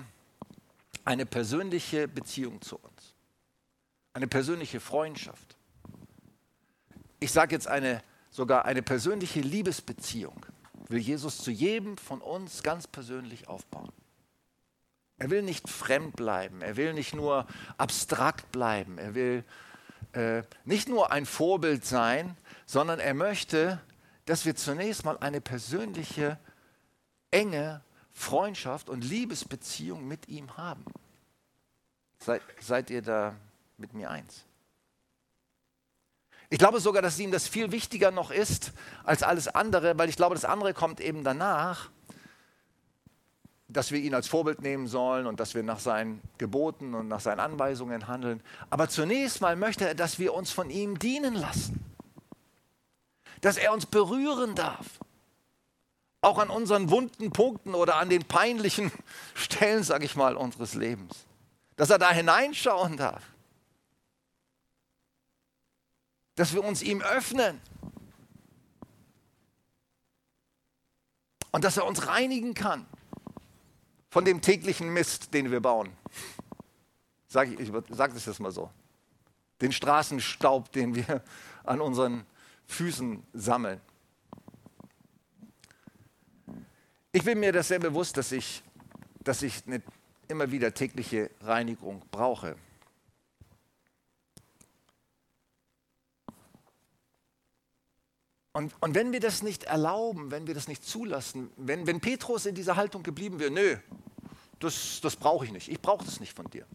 eine 1.04 1.26
persönliche 1.26 2.08
Beziehung 2.08 2.61
zu 2.62 2.76
uns, 2.76 3.14
eine 4.12 4.26
persönliche 4.26 4.80
Freundschaft. 4.80 5.56
Ich 7.20 7.32
sage 7.32 7.54
jetzt 7.54 7.68
eine, 7.68 8.02
sogar 8.30 8.64
eine 8.64 8.82
persönliche 8.82 9.40
Liebesbeziehung 9.40 10.46
will 10.88 11.00
Jesus 11.00 11.38
zu 11.38 11.50
jedem 11.50 11.96
von 11.96 12.20
uns 12.20 12.62
ganz 12.62 12.87
persönlich 12.87 13.49
aufbauen. 13.49 13.92
Er 15.18 15.30
will 15.30 15.42
nicht 15.42 15.68
fremd 15.68 16.16
bleiben, 16.16 16.61
er 16.61 16.76
will 16.76 16.92
nicht 16.92 17.14
nur 17.14 17.46
abstrakt 17.78 18.50
bleiben, 18.52 18.99
er 18.99 19.14
will 19.14 19.44
äh, 20.12 20.42
nicht 20.64 20.88
nur 20.88 21.12
ein 21.12 21.25
Vorbild 21.25 21.84
sein, 21.84 22.37
sondern 22.66 22.99
er 22.99 23.14
möchte, 23.14 23.80
dass 24.26 24.44
wir 24.44 24.56
zunächst 24.56 25.04
mal 25.04 25.18
eine 25.18 25.40
persönliche, 25.40 26.38
enge 27.34 27.82
Freundschaft 28.12 28.88
und 28.88 29.02
Liebesbeziehung 29.02 30.06
mit 30.06 30.28
ihm 30.28 30.56
haben. 30.56 30.84
Seid, 32.20 32.42
seid 32.60 32.90
ihr 32.90 33.02
da 33.02 33.34
mit 33.76 33.92
mir 33.92 34.10
eins? 34.10 34.44
Ich 36.48 36.58
glaube 36.58 36.78
sogar, 36.78 37.02
dass 37.02 37.18
ihm 37.18 37.32
das 37.32 37.48
viel 37.48 37.72
wichtiger 37.72 38.12
noch 38.12 38.30
ist 38.30 38.72
als 39.02 39.22
alles 39.22 39.48
andere, 39.48 39.98
weil 39.98 40.08
ich 40.08 40.16
glaube, 40.16 40.36
das 40.36 40.44
andere 40.44 40.72
kommt 40.72 41.00
eben 41.00 41.24
danach, 41.24 41.90
dass 43.66 43.90
wir 43.90 43.98
ihn 43.98 44.14
als 44.14 44.28
Vorbild 44.28 44.62
nehmen 44.62 44.86
sollen 44.86 45.26
und 45.26 45.40
dass 45.40 45.54
wir 45.54 45.64
nach 45.64 45.80
seinen 45.80 46.22
Geboten 46.38 46.94
und 46.94 47.08
nach 47.08 47.20
seinen 47.20 47.40
Anweisungen 47.40 48.06
handeln. 48.06 48.40
Aber 48.70 48.88
zunächst 48.88 49.40
mal 49.40 49.56
möchte 49.56 49.88
er, 49.88 49.96
dass 49.96 50.20
wir 50.20 50.32
uns 50.32 50.52
von 50.52 50.70
ihm 50.70 50.98
dienen 50.98 51.34
lassen, 51.34 51.84
dass 53.40 53.56
er 53.56 53.72
uns 53.72 53.86
berühren 53.86 54.54
darf, 54.54 55.00
auch 56.25 56.38
an 56.38 56.50
unseren 56.50 56.90
wunden 56.90 57.31
Punkten 57.31 57.75
oder 57.75 57.97
an 57.97 58.09
den 58.09 58.25
peinlichen 58.25 58.90
Stellen, 59.35 59.83
sage 59.83 60.04
ich 60.04 60.16
mal, 60.16 60.37
unseres 60.37 60.75
Lebens, 60.75 61.25
dass 61.76 61.90
er 61.90 61.99
da 61.99 62.11
hineinschauen 62.11 62.97
darf, 62.97 63.23
dass 66.35 66.52
wir 66.52 66.64
uns 66.64 66.83
ihm 66.83 67.00
öffnen 67.02 67.61
und 71.52 71.64
dass 71.64 71.76
er 71.76 71.87
uns 71.87 72.09
reinigen 72.09 72.54
kann 72.54 72.87
von 74.11 74.25
dem 74.25 74.40
täglichen 74.40 74.93
Mist, 74.93 75.35
den 75.35 75.50
wir 75.50 75.61
bauen. 75.61 75.90
Sag 77.28 77.49
ich, 77.49 77.61
ich 77.61 77.73
sage 77.90 78.14
das 78.14 78.26
jetzt 78.26 78.40
mal 78.40 78.52
so. 78.52 78.71
Den 79.61 79.73
Straßenstaub, 79.73 80.71
den 80.73 80.95
wir 80.95 81.23
an 81.64 81.81
unseren 81.81 82.25
Füßen 82.66 83.23
sammeln. 83.33 83.81
Ich 87.16 87.23
bin 87.23 87.38
mir 87.38 87.52
das 87.52 87.68
sehr 87.68 87.78
bewusst, 87.78 88.16
dass 88.16 88.33
ich, 88.33 88.61
dass 89.23 89.42
ich 89.42 89.62
eine 89.68 89.80
immer 90.26 90.50
wieder 90.50 90.75
tägliche 90.75 91.30
Reinigung 91.42 92.02
brauche. 92.11 92.56
Und, 98.52 98.75
und 98.80 98.97
wenn 98.97 99.12
wir 99.12 99.21
das 99.21 99.44
nicht 99.44 99.62
erlauben, 99.62 100.33
wenn 100.33 100.49
wir 100.49 100.54
das 100.54 100.66
nicht 100.66 100.83
zulassen, 100.83 101.52
wenn, 101.56 101.87
wenn 101.87 102.00
Petrus 102.00 102.47
in 102.47 102.56
dieser 102.56 102.75
Haltung 102.75 103.04
geblieben 103.04 103.38
wäre, 103.38 103.52
nö, 103.52 103.76
das, 104.59 104.99
das 105.00 105.14
brauche 105.14 105.44
ich 105.44 105.52
nicht, 105.52 105.68
ich 105.68 105.80
brauche 105.80 106.04
das 106.04 106.18
nicht 106.18 106.35
von 106.35 106.50
dir 106.50 106.66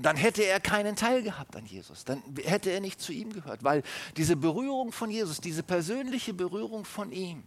dann 0.00 0.16
hätte 0.16 0.42
er 0.42 0.58
keinen 0.58 0.96
Teil 0.96 1.22
gehabt 1.22 1.54
an 1.54 1.66
Jesus. 1.66 2.04
Dann 2.04 2.20
hätte 2.42 2.70
er 2.70 2.80
nicht 2.80 3.00
zu 3.00 3.12
ihm 3.12 3.32
gehört, 3.32 3.62
weil 3.62 3.84
diese 4.16 4.34
Berührung 4.34 4.90
von 4.90 5.08
Jesus, 5.08 5.40
diese 5.40 5.62
persönliche 5.62 6.34
Berührung 6.34 6.84
von 6.84 7.12
ihm, 7.12 7.44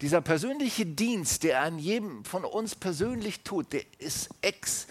dieser 0.00 0.20
persönliche 0.20 0.86
Dienst, 0.86 1.42
der 1.42 1.58
er 1.58 1.62
an 1.62 1.78
jedem 1.80 2.24
von 2.24 2.44
uns 2.44 2.76
persönlich 2.76 3.40
tut, 3.40 3.72
der 3.72 3.82
ist 3.98 4.30
ex, 4.42 4.86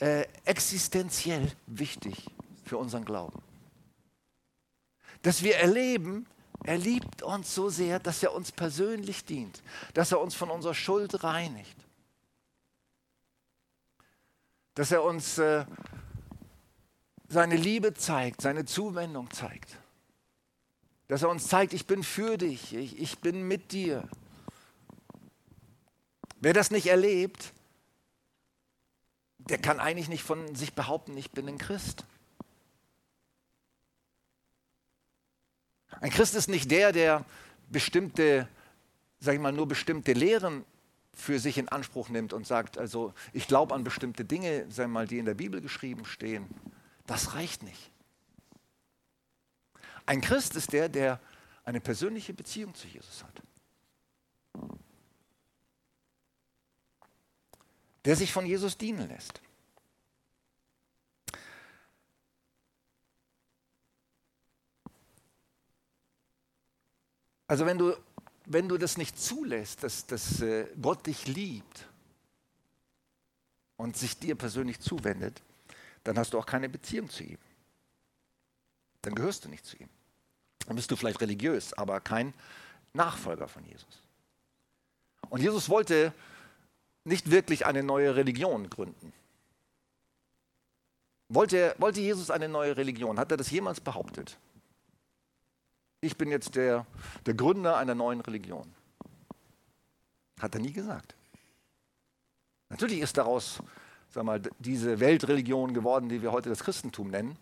äh, 0.00 0.24
existenziell 0.44 1.52
wichtig 1.66 2.26
für 2.64 2.76
unseren 2.76 3.04
Glauben. 3.04 3.40
Dass 5.22 5.44
wir 5.44 5.56
erleben, 5.56 6.26
er 6.64 6.78
liebt 6.78 7.22
uns 7.22 7.54
so 7.54 7.68
sehr, 7.68 8.00
dass 8.00 8.20
er 8.24 8.34
uns 8.34 8.50
persönlich 8.50 9.24
dient, 9.24 9.62
dass 9.94 10.10
er 10.10 10.20
uns 10.20 10.34
von 10.34 10.50
unserer 10.50 10.74
Schuld 10.74 11.22
reinigt, 11.22 11.76
dass 14.74 14.90
er 14.90 15.04
uns 15.04 15.38
äh, 15.38 15.64
seine 17.28 17.56
Liebe 17.56 17.94
zeigt, 17.94 18.40
seine 18.40 18.64
Zuwendung 18.64 19.30
zeigt. 19.30 19.78
Dass 21.08 21.22
er 21.22 21.28
uns 21.28 21.46
zeigt, 21.46 21.72
ich 21.72 21.86
bin 21.86 22.02
für 22.02 22.36
dich, 22.36 22.74
ich, 22.74 22.98
ich 22.98 23.18
bin 23.18 23.46
mit 23.46 23.72
dir. 23.72 24.08
Wer 26.40 26.52
das 26.52 26.70
nicht 26.70 26.86
erlebt, 26.86 27.52
der 29.38 29.58
kann 29.58 29.80
eigentlich 29.80 30.08
nicht 30.08 30.22
von 30.22 30.54
sich 30.54 30.74
behaupten, 30.74 31.16
ich 31.16 31.30
bin 31.30 31.48
ein 31.48 31.58
Christ. 31.58 32.04
Ein 36.00 36.10
Christ 36.10 36.34
ist 36.34 36.48
nicht 36.48 36.70
der, 36.70 36.92
der 36.92 37.24
bestimmte, 37.70 38.48
sag 39.20 39.34
ich 39.34 39.40
mal, 39.40 39.52
nur 39.52 39.66
bestimmte 39.66 40.12
Lehren 40.12 40.64
für 41.14 41.40
sich 41.40 41.58
in 41.58 41.68
Anspruch 41.68 42.08
nimmt 42.08 42.32
und 42.32 42.46
sagt, 42.46 42.78
also 42.78 43.12
ich 43.32 43.48
glaube 43.48 43.74
an 43.74 43.82
bestimmte 43.82 44.24
Dinge, 44.24 44.66
sag 44.68 44.88
mal, 44.88 45.06
die 45.06 45.18
in 45.18 45.24
der 45.24 45.34
Bibel 45.34 45.60
geschrieben 45.60 46.04
stehen. 46.04 46.46
Das 47.08 47.32
reicht 47.32 47.62
nicht. 47.62 47.90
Ein 50.04 50.20
Christ 50.20 50.54
ist 50.56 50.74
der, 50.74 50.90
der 50.90 51.18
eine 51.64 51.80
persönliche 51.80 52.34
Beziehung 52.34 52.74
zu 52.74 52.86
Jesus 52.86 53.24
hat. 53.24 53.42
Der 58.04 58.14
sich 58.14 58.30
von 58.30 58.44
Jesus 58.44 58.76
dienen 58.76 59.08
lässt. 59.08 59.40
Also 67.46 67.64
wenn 67.64 67.78
du, 67.78 67.96
wenn 68.44 68.68
du 68.68 68.76
das 68.76 68.98
nicht 68.98 69.18
zulässt, 69.18 69.82
dass, 69.82 70.04
dass 70.04 70.42
äh, 70.42 70.66
Gott 70.80 71.06
dich 71.06 71.26
liebt 71.26 71.88
und 73.78 73.96
sich 73.96 74.18
dir 74.18 74.34
persönlich 74.34 74.80
zuwendet, 74.80 75.42
dann 76.04 76.18
hast 76.18 76.32
du 76.32 76.38
auch 76.38 76.46
keine 76.46 76.68
Beziehung 76.68 77.08
zu 77.10 77.24
ihm. 77.24 77.38
Dann 79.02 79.14
gehörst 79.14 79.44
du 79.44 79.48
nicht 79.48 79.64
zu 79.64 79.76
ihm. 79.76 79.88
Dann 80.66 80.76
bist 80.76 80.90
du 80.90 80.96
vielleicht 80.96 81.20
religiös, 81.20 81.72
aber 81.72 82.00
kein 82.00 82.34
Nachfolger 82.92 83.48
von 83.48 83.64
Jesus. 83.64 84.02
Und 85.30 85.40
Jesus 85.40 85.68
wollte 85.68 86.12
nicht 87.04 87.30
wirklich 87.30 87.66
eine 87.66 87.82
neue 87.82 88.16
Religion 88.16 88.68
gründen. 88.68 89.12
Wollte, 91.28 91.74
wollte 91.78 92.00
Jesus 92.00 92.30
eine 92.30 92.48
neue 92.48 92.76
Religion? 92.76 93.18
Hat 93.18 93.30
er 93.30 93.36
das 93.36 93.50
jemals 93.50 93.80
behauptet? 93.80 94.38
Ich 96.00 96.16
bin 96.16 96.30
jetzt 96.30 96.54
der, 96.54 96.86
der 97.26 97.34
Gründer 97.34 97.76
einer 97.76 97.94
neuen 97.94 98.20
Religion. 98.20 98.72
Hat 100.40 100.54
er 100.54 100.60
nie 100.60 100.72
gesagt. 100.72 101.14
Natürlich 102.68 103.00
ist 103.00 103.16
daraus 103.16 103.62
sag 104.10 104.24
mal, 104.24 104.40
diese 104.58 105.00
Weltreligion 105.00 105.74
geworden, 105.74 106.08
die 106.08 106.22
wir 106.22 106.32
heute 106.32 106.48
das 106.48 106.60
Christentum 106.60 107.10
nennen. 107.10 107.36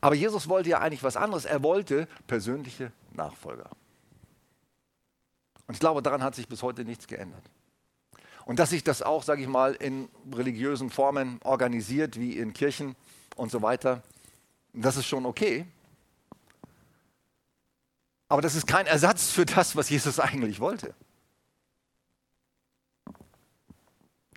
Aber 0.00 0.14
Jesus 0.14 0.48
wollte 0.48 0.70
ja 0.70 0.80
eigentlich 0.80 1.04
was 1.04 1.16
anderes. 1.16 1.44
Er 1.44 1.62
wollte 1.62 2.08
persönliche 2.26 2.92
Nachfolger. 3.12 3.70
Und 5.66 5.74
ich 5.74 5.80
glaube, 5.80 6.02
daran 6.02 6.22
hat 6.22 6.34
sich 6.34 6.48
bis 6.48 6.62
heute 6.62 6.84
nichts 6.84 7.06
geändert. 7.06 7.44
Und 8.44 8.58
dass 8.58 8.70
sich 8.70 8.82
das 8.82 9.02
auch, 9.02 9.22
sage 9.22 9.42
ich 9.42 9.48
mal, 9.48 9.74
in 9.74 10.08
religiösen 10.32 10.90
Formen 10.90 11.38
organisiert, 11.44 12.18
wie 12.18 12.36
in 12.36 12.52
Kirchen 12.52 12.96
und 13.36 13.50
so 13.52 13.62
weiter, 13.62 14.02
das 14.72 14.96
ist 14.96 15.06
schon 15.06 15.26
okay. 15.26 15.66
Aber 18.28 18.42
das 18.42 18.54
ist 18.54 18.66
kein 18.66 18.86
Ersatz 18.86 19.30
für 19.30 19.46
das, 19.46 19.76
was 19.76 19.88
Jesus 19.88 20.18
eigentlich 20.20 20.58
wollte. 20.58 20.94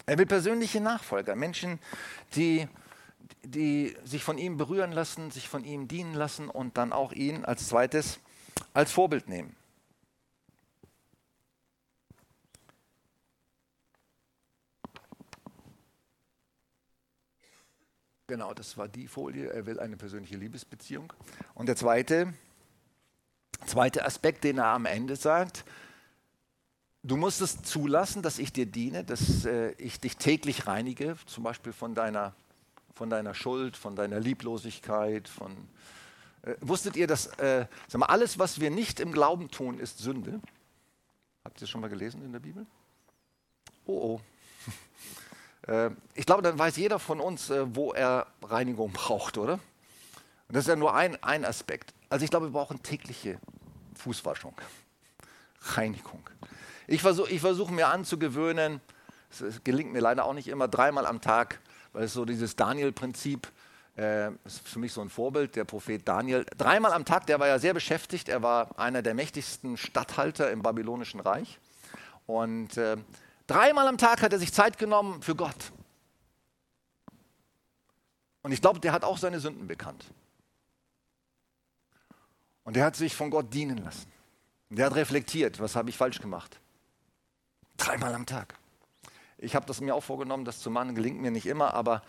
Er 0.06 0.18
will 0.18 0.26
persönliche 0.26 0.82
Nachfolger, 0.82 1.36
Menschen, 1.36 1.80
die, 2.36 2.68
die 3.44 3.96
sich 4.04 4.24
von 4.24 4.38
ihm 4.38 4.58
berühren 4.58 4.92
lassen, 4.92 5.32
sich 5.32 5.50
von 5.50 5.64
ihm 5.64 5.88
dienen 5.88 6.14
lassen 6.14 6.50
und 6.50 6.78
dann 6.78 6.94
auch 6.94 7.12
ihn 7.12 7.44
als 7.44 7.68
zweites 7.68 8.20
als 8.74 8.92
Vorbild 8.92 9.28
nehmen. 9.28 9.56
Genau, 18.28 18.54
das 18.56 18.76
war 18.78 18.88
die 18.88 19.08
Folie. 19.08 19.52
Er 19.52 19.66
will 19.68 19.80
eine 19.80 19.98
persönliche 19.98 20.36
Liebesbeziehung. 20.36 21.14
Und 21.54 21.68
der 21.68 21.76
zweite, 21.76 22.34
zweite 23.68 24.04
Aspekt, 24.04 24.44
den 24.44 24.58
er 24.58 24.68
am 24.68 24.86
Ende 24.86 25.16
sagt, 25.16 25.64
Du 27.06 27.18
musst 27.18 27.40
es 27.42 27.62
zulassen, 27.62 28.24
dass 28.24 28.40
ich 28.40 28.52
dir 28.52 28.66
diene, 28.66 29.04
dass 29.04 29.46
äh, 29.46 29.74
ich 29.74 30.00
dich 30.00 30.18
täglich 30.18 30.66
reinige, 30.66 31.16
zum 31.28 31.44
Beispiel 31.44 31.72
von 31.72 31.94
deiner, 31.94 32.34
von 32.96 33.12
deiner 33.12 33.36
Schuld, 33.36 33.78
von 33.78 33.96
deiner 33.96 34.20
Lieblosigkeit. 34.20 35.28
Von, 35.28 35.52
äh, 36.42 36.56
wusstet 36.62 36.96
ihr, 36.96 37.06
dass 37.06 37.28
äh, 37.38 37.68
sag 37.88 38.00
mal, 38.00 38.08
alles, 38.08 38.40
was 38.40 38.60
wir 38.60 38.72
nicht 38.72 39.00
im 39.00 39.12
Glauben 39.12 39.52
tun, 39.52 39.78
ist 39.78 40.00
Sünde? 40.00 40.42
Habt 41.44 41.58
ihr 41.58 41.60
das 41.60 41.70
schon 41.70 41.82
mal 41.82 41.92
gelesen 41.92 42.26
in 42.26 42.32
der 42.32 42.40
Bibel? 42.40 42.66
Oh 43.86 44.16
oh. 44.16 44.22
Äh, 45.68 45.90
ich 46.14 46.28
glaube, 46.28 46.44
dann 46.44 46.60
weiß 46.60 46.78
jeder 46.78 47.00
von 47.00 47.20
uns, 47.20 47.50
äh, 47.50 47.66
wo 47.76 47.92
er 47.92 48.28
Reinigung 48.44 48.92
braucht, 48.94 49.40
oder? 49.40 49.54
Und 49.54 49.62
das 50.50 50.66
ist 50.66 50.68
ja 50.68 50.76
nur 50.76 50.94
ein, 50.94 51.22
ein 51.24 51.44
Aspekt. 51.44 51.92
Also 52.08 52.24
ich 52.24 52.30
glaube, 52.30 52.46
wir 52.46 52.52
brauchen 52.52 52.84
tägliche 52.84 53.40
Fußwaschung, 53.96 54.54
Reinigung. 55.62 56.22
Ich 56.88 57.02
versuche 57.02 57.30
ich 57.32 57.42
versuch 57.42 57.70
mir 57.70 57.88
anzugewöhnen, 57.88 58.82
es 59.30 59.64
gelingt 59.64 59.92
mir 59.92 60.02
leider 60.02 60.26
auch 60.26 60.34
nicht 60.34 60.48
immer, 60.48 60.68
dreimal 60.68 61.06
am 61.06 61.22
Tag, 61.22 61.60
weil 61.94 62.04
es 62.04 62.14
so 62.14 62.26
dieses 62.26 62.56
Daniel-Prinzip 62.56 63.52
äh, 63.98 64.32
ist 64.46 64.68
für 64.68 64.80
mich 64.80 64.94
so 64.94 65.02
ein 65.02 65.10
Vorbild, 65.10 65.56
der 65.56 65.64
Prophet 65.64 66.08
Daniel. 66.08 66.46
Dreimal 66.58 66.94
am 66.94 67.06
Tag, 67.06 67.26
der 67.28 67.40
war 67.40 67.48
ja 67.48 67.60
sehr 67.60 67.74
beschäftigt, 67.74 68.30
er 68.30 68.42
war 68.42 68.78
einer 68.78 69.02
der 69.02 69.14
mächtigsten 69.14 69.78
Statthalter 69.78 70.52
im 70.52 70.62
babylonischen 70.62 71.20
Reich. 71.20 71.60
Und 72.28 72.78
äh, 72.78 72.98
dreimal 73.48 73.88
am 73.88 73.98
Tag 73.98 74.22
hat 74.22 74.34
er 74.34 74.40
sich 74.40 74.54
Zeit 74.54 74.78
genommen 74.78 75.22
für 75.22 75.36
Gott. 75.36 75.72
Und 78.42 78.52
ich 78.52 78.62
glaube, 78.62 78.80
der 78.80 78.92
hat 78.92 79.04
auch 79.04 79.18
seine 79.18 79.40
Sünden 79.40 79.68
bekannt. 79.68 80.06
Und 82.64 82.78
er 82.78 82.86
hat 82.86 82.96
sich 82.96 83.16
von 83.16 83.30
Gott 83.30 83.54
dienen 83.54 83.78
lassen. 83.78 84.12
Und 84.70 84.78
der 84.78 84.88
hat 84.88 84.96
reflektiert, 84.96 85.60
was 85.60 85.76
habe 85.76 85.90
ich 85.90 85.98
falsch 85.98 86.20
gemacht. 86.20 86.60
Dreimal 87.78 88.14
am 88.14 88.26
Tag. 88.26 88.56
Ich 89.38 89.56
habe 89.56 89.66
das 89.66 89.82
mir 89.82 89.96
auch 89.96 90.04
vorgenommen, 90.04 90.46
das 90.46 90.60
zu 90.60 90.70
machen, 90.70 90.96
gelingt 90.96 91.22
mir 91.22 91.32
nicht 91.32 91.46
immer, 91.46 91.74
aber 91.74 92.02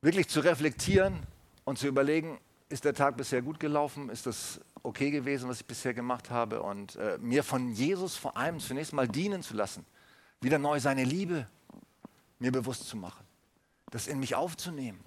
wirklich 0.00 0.28
zu 0.28 0.40
reflektieren 0.40 1.18
und 1.64 1.78
zu 1.78 1.86
überlegen, 1.86 2.38
ist 2.68 2.84
der 2.84 2.94
Tag 2.94 3.16
bisher 3.16 3.42
gut 3.42 3.60
gelaufen? 3.60 4.08
Ist 4.08 4.26
das 4.26 4.60
okay 4.82 5.10
gewesen, 5.10 5.48
was 5.48 5.60
ich 5.60 5.66
bisher 5.66 5.94
gemacht 5.94 6.30
habe? 6.30 6.62
Und 6.62 6.96
äh, 6.96 7.18
mir 7.20 7.44
von 7.44 7.72
Jesus 7.72 8.16
vor 8.16 8.36
allem 8.36 8.60
zunächst 8.60 8.92
mal 8.92 9.08
dienen 9.08 9.42
zu 9.42 9.54
lassen, 9.54 9.84
wieder 10.40 10.58
neu 10.58 10.80
seine 10.80 11.04
Liebe 11.04 11.46
mir 12.38 12.52
bewusst 12.52 12.88
zu 12.88 12.96
machen, 12.96 13.24
das 13.90 14.06
in 14.06 14.20
mich 14.20 14.34
aufzunehmen, 14.34 15.00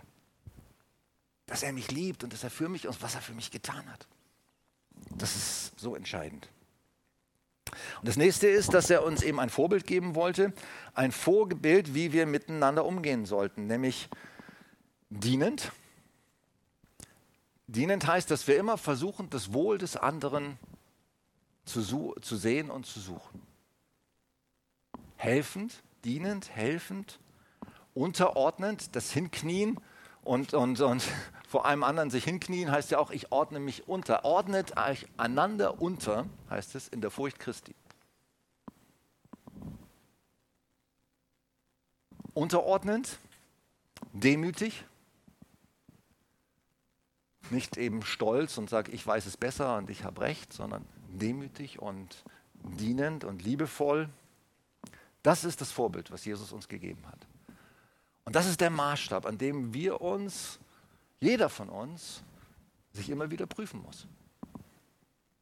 dass 1.46 1.64
er 1.64 1.74
mich 1.74 1.92
liebt 1.92 2.24
und 2.24 2.34
dass 2.34 2.44
er 2.44 2.50
für 2.50 2.70
mich 2.70 2.88
und 2.88 3.02
was 3.02 3.16
er 3.16 3.22
für 3.22 3.34
mich 3.34 3.52
getan 3.52 3.90
hat. 3.92 4.08
Das 5.12 5.36
ist 5.36 5.80
so 5.80 5.96
entscheidend. 5.96 6.50
Und 8.00 8.08
das 8.08 8.18
nächste 8.18 8.48
ist, 8.48 8.74
dass 8.74 8.90
er 8.90 9.04
uns 9.04 9.22
eben 9.24 9.40
ein 9.40 9.50
Vorbild 9.50 9.86
geben 9.86 10.16
wollte, 10.16 10.54
ein 10.94 11.12
Vorbild, 11.12 11.94
wie 11.94 12.14
wir 12.14 12.26
miteinander 12.26 12.86
umgehen 12.86 13.26
sollten, 13.26 13.68
nämlich 13.68 14.10
dienend. 15.10 15.72
Dienend 17.68 18.08
heißt, 18.08 18.32
dass 18.32 18.48
wir 18.48 18.58
immer 18.58 18.78
versuchen, 18.78 19.30
das 19.30 19.54
Wohl 19.54 19.78
des 19.78 19.96
anderen 19.96 20.58
zu, 21.66 22.16
zu 22.22 22.36
sehen 22.36 22.70
und 22.72 22.86
zu 22.86 23.00
suchen. 23.00 23.42
Helfend, 25.18 25.84
dienend, 26.04 26.50
helfend, 26.50 27.20
unterordnend, 27.94 28.96
das 28.96 29.12
Hinknien 29.12 29.80
und, 30.24 30.54
und, 30.54 30.80
und 30.82 31.04
vor 31.50 31.66
einem 31.66 31.84
anderen 31.84 32.12
sich 32.12 32.26
hinknien 32.26 32.70
heißt 32.70 32.92
ja 32.92 33.00
auch, 33.00 33.10
ich 33.10 33.32
ordne 33.32 33.60
mich 33.60 33.88
unter. 33.88 34.24
Ordnet 34.24 34.78
euch 34.78 35.08
einander 35.18 35.82
unter, 35.82 36.28
heißt 36.48 36.76
es, 36.76 36.88
in 36.88 37.02
der 37.02 37.10
Furcht 37.10 37.40
Christi. 37.40 37.74
Unterordnend, 42.36 43.18
demütig, 44.14 44.86
nicht 47.50 47.78
eben 47.78 48.04
stolz 48.04 48.60
und 48.60 48.70
sagt, 48.70 48.90
ich 48.90 49.06
weiß 49.08 49.26
es 49.26 49.36
besser 49.36 49.78
und 49.78 49.90
ich 49.90 50.04
habe 50.04 50.22
recht, 50.22 50.54
sondern 50.54 50.86
demütig 51.08 51.80
und 51.80 52.24
dienend 52.54 53.24
und 53.24 53.42
liebevoll. 53.42 54.08
Das 55.24 55.44
ist 55.46 55.62
das 55.62 55.72
Vorbild, 55.72 56.12
was 56.12 56.26
Jesus 56.26 56.52
uns 56.52 56.68
gegeben 56.68 57.02
hat. 57.08 57.26
Und 58.26 58.36
das 58.36 58.46
ist 58.46 58.62
der 58.62 58.70
Maßstab, 58.70 59.26
an 59.26 59.40
dem 59.40 59.74
wir 59.74 60.00
uns 60.02 60.60
jeder 61.20 61.50
von 61.50 61.70
uns 61.70 62.24
sich 62.94 63.10
immer 63.10 63.30
wieder 63.32 63.46
prüfen 63.46 63.82
muss. 63.82 64.08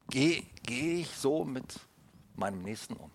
Gehe 0.09 0.43
geh 0.63 1.01
ich 1.01 1.15
so 1.15 1.43
mit 1.43 1.79
meinem 2.35 2.61
Nächsten 2.61 2.95
um? 2.95 3.11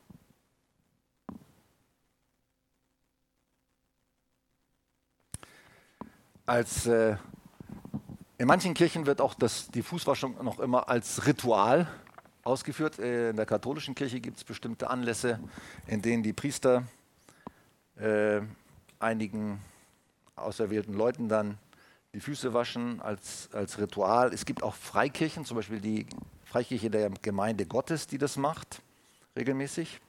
Als, 6.44 6.86
äh, 6.86 7.16
in 8.36 8.46
manchen 8.46 8.74
Kirchen 8.74 9.06
wird 9.06 9.20
auch 9.20 9.34
das, 9.34 9.68
die 9.68 9.82
Fußwaschung 9.82 10.42
noch 10.44 10.58
immer 10.58 10.88
als 10.88 11.26
Ritual 11.26 11.86
ausgeführt. 12.42 12.98
Äh, 12.98 13.30
in 13.30 13.36
der 13.36 13.46
katholischen 13.46 13.94
Kirche 13.94 14.20
gibt 14.20 14.38
es 14.38 14.44
bestimmte 14.44 14.90
Anlässe, 14.90 15.38
in 15.86 16.02
denen 16.02 16.22
die 16.22 16.32
Priester 16.32 16.84
äh, 17.96 18.40
einigen 18.98 19.60
auserwählten 20.36 20.94
Leuten 20.94 21.28
dann 21.28 21.58
die 22.14 22.20
Füße 22.20 22.52
waschen 22.52 23.00
als, 23.00 23.48
als 23.52 23.78
Ritual. 23.78 24.32
Es 24.34 24.44
gibt 24.44 24.62
auch 24.62 24.74
Freikirchen, 24.74 25.44
zum 25.44 25.56
Beispiel 25.56 25.80
die 25.80 26.06
Freikirche 26.44 26.90
der 26.90 27.10
Gemeinde 27.22 27.64
Gottes, 27.64 28.06
die 28.06 28.18
das 28.18 28.36
macht, 28.36 28.82
regelmäßig. 29.36 30.00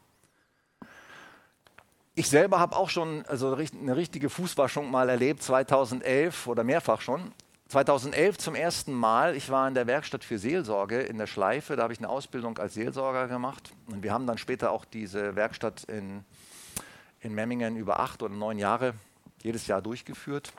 Ich 2.16 2.30
selber 2.30 2.60
habe 2.60 2.76
auch 2.76 2.90
schon 2.90 3.26
also 3.28 3.56
eine 3.56 3.96
richtige 3.96 4.30
Fußwaschung 4.30 4.92
mal 4.92 5.10
erlebt, 5.10 5.42
2011 5.42 6.48
oder 6.48 6.64
mehrfach 6.64 7.02
schon. 7.02 7.32
2011 7.70 8.38
zum 8.38 8.54
ersten 8.54 8.94
Mal, 8.94 9.36
ich 9.36 9.50
war 9.50 9.68
in 9.68 9.74
der 9.74 9.88
Werkstatt 9.88 10.24
für 10.24 10.38
Seelsorge 10.38 11.02
in 11.02 11.18
der 11.18 11.26
Schleife, 11.26 11.76
da 11.76 11.84
habe 11.84 11.94
ich 11.94 12.00
eine 12.00 12.10
Ausbildung 12.10 12.58
als 12.60 12.76
Seelsorger 12.76 13.28
gemacht. 13.28 13.72
Und 13.88 14.04
wir 14.04 14.14
haben 14.14 14.28
dann 14.28 14.38
später 14.38 14.72
auch 14.72 14.86
diese 14.86 15.36
Werkstatt 15.36 15.86
in, 15.86 16.24
in 17.22 17.34
Memmingen 17.34 17.78
über 17.78 18.00
acht 18.00 18.22
oder 18.22 18.36
neun 18.36 18.60
Jahre 18.60 18.94
jedes 19.42 19.66
Jahr 19.66 19.82
durchgeführt. 19.82 20.54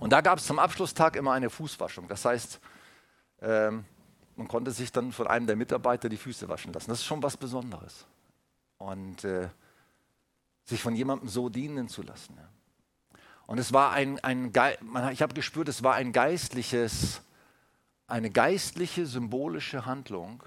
Und 0.00 0.12
da 0.12 0.20
gab 0.20 0.38
es 0.38 0.46
zum 0.46 0.58
Abschlusstag 0.58 1.16
immer 1.16 1.32
eine 1.32 1.50
Fußwaschung. 1.50 2.08
Das 2.08 2.24
heißt, 2.24 2.60
ähm, 3.42 3.84
man 4.36 4.48
konnte 4.48 4.70
sich 4.70 4.92
dann 4.92 5.12
von 5.12 5.26
einem 5.26 5.46
der 5.46 5.56
Mitarbeiter 5.56 6.08
die 6.08 6.16
Füße 6.16 6.48
waschen 6.48 6.72
lassen. 6.72 6.90
Das 6.90 7.00
ist 7.00 7.06
schon 7.06 7.22
was 7.22 7.36
Besonderes. 7.36 8.06
Und 8.78 9.24
äh, 9.24 9.48
sich 10.64 10.80
von 10.82 10.94
jemandem 10.94 11.28
so 11.28 11.48
dienen 11.48 11.88
zu 11.88 12.02
lassen. 12.02 12.36
Ja. 12.36 12.48
Und 13.46 13.58
es 13.58 13.72
war 13.72 13.92
ein, 13.92 14.20
ein 14.20 14.52
man, 14.82 15.10
ich 15.12 15.22
habe 15.22 15.34
gespürt, 15.34 15.68
es 15.68 15.82
war 15.82 15.94
ein 15.94 16.12
geistliches, 16.12 17.22
eine 18.06 18.30
geistliche, 18.30 19.06
symbolische 19.06 19.86
Handlung. 19.86 20.42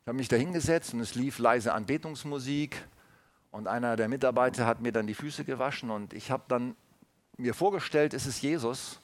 Ich 0.00 0.08
habe 0.08 0.16
mich 0.16 0.28
da 0.28 0.36
hingesetzt 0.36 0.94
und 0.94 1.00
es 1.00 1.14
lief 1.14 1.38
leise 1.38 1.74
Anbetungsmusik 1.74 2.82
und 3.50 3.68
einer 3.68 3.96
der 3.96 4.08
Mitarbeiter 4.08 4.66
hat 4.66 4.80
mir 4.80 4.90
dann 4.90 5.06
die 5.06 5.14
Füße 5.14 5.44
gewaschen 5.44 5.90
und 5.90 6.14
ich 6.14 6.30
habe 6.30 6.44
dann 6.48 6.74
mir 7.38 7.54
vorgestellt, 7.54 8.14
es 8.14 8.26
ist 8.26 8.42
Jesus, 8.42 9.00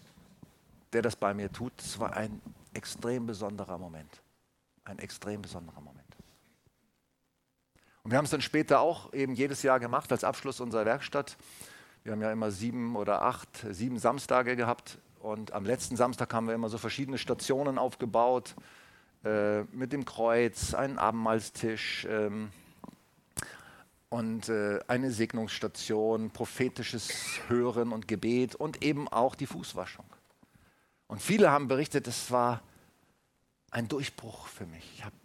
der 0.93 1.03
das 1.03 1.17
bei 1.17 1.33
mir 1.33 1.51
tut. 1.51 1.73
Es 1.79 1.99
war 1.99 2.15
ein 2.15 2.41
extrem 2.75 3.27
besonderer 3.27 3.79
Moment. 3.79 4.23
Ein 4.85 4.99
extrem 4.99 5.41
besonderer 5.41 5.81
Moment. 5.81 6.05
Und 8.03 8.11
wir 8.11 8.19
haben 8.19 8.27
es 8.27 8.31
dann 8.31 8.43
später 8.43 8.81
auch 8.81 9.13
eben 9.15 9.35
jedes 9.35 9.63
Jahr 9.63 9.81
gemacht 9.81 10.13
als 10.13 10.25
Abschluss 10.25 10.61
unserer 10.61 10.85
Werkstatt. 10.85 11.39
Wir 12.03 12.13
haben 12.13 12.21
ja 12.21 12.31
immer 12.31 12.51
sieben 12.51 12.97
oder 12.97 13.23
acht, 13.23 13.65
sieben 13.71 13.99
Samstage 13.99 14.57
gehabt. 14.57 14.99
Und 15.21 15.53
am 15.53 15.65
letzten 15.65 15.97
Samstag 15.97 16.35
haben 16.35 16.47
wir 16.47 16.55
immer 16.55 16.69
so 16.69 16.77
verschiedene 16.77 17.17
Stationen 17.17 17.79
aufgebaut. 17.79 18.57
Äh, 19.25 19.63
mit 19.73 19.95
dem 19.95 20.05
Kreuz, 20.05 20.75
einen 20.75 20.99
Abendmahlstisch, 20.99 22.07
ähm, 22.11 22.51
und 24.15 24.49
äh, 24.49 24.79
eine 24.87 25.11
Segnungsstation, 25.11 26.31
prophetisches 26.31 27.11
Hören 27.49 27.91
und 27.91 28.07
Gebet 28.07 28.55
und 28.55 28.85
eben 28.85 29.09
auch 29.09 29.35
die 29.35 29.47
Fußwaschung. 29.47 30.05
Und 31.09 31.21
viele 31.21 31.51
haben 31.51 31.67
berichtet, 31.67 32.07
es 32.07 32.31
war 32.31 32.63
ein 33.73 33.89
Durchbruch 33.89 34.47
für 34.47 34.67
mich. 34.67 34.89
Ich 34.95 35.05
habe 35.05 35.17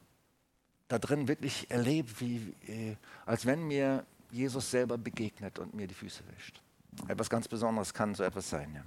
da 0.88 0.98
drin 0.98 1.28
wirklich 1.28 1.70
erlebt, 1.70 2.20
wie, 2.20 2.56
äh, 2.66 2.96
als 3.28 3.46
wenn 3.46 3.68
mir 3.68 4.08
Jesus 4.32 4.72
selber 4.72 4.98
begegnet 4.98 5.60
und 5.60 5.76
mir 5.76 5.86
die 5.86 5.94
Füße 5.94 6.24
wäscht. 6.36 6.60
Etwas 7.08 7.30
ganz 7.30 7.48
Besonderes 7.48 7.94
kann 7.94 8.16
so 8.16 8.24
etwas 8.24 8.50
sein. 8.50 8.74
Ja. 8.74 8.84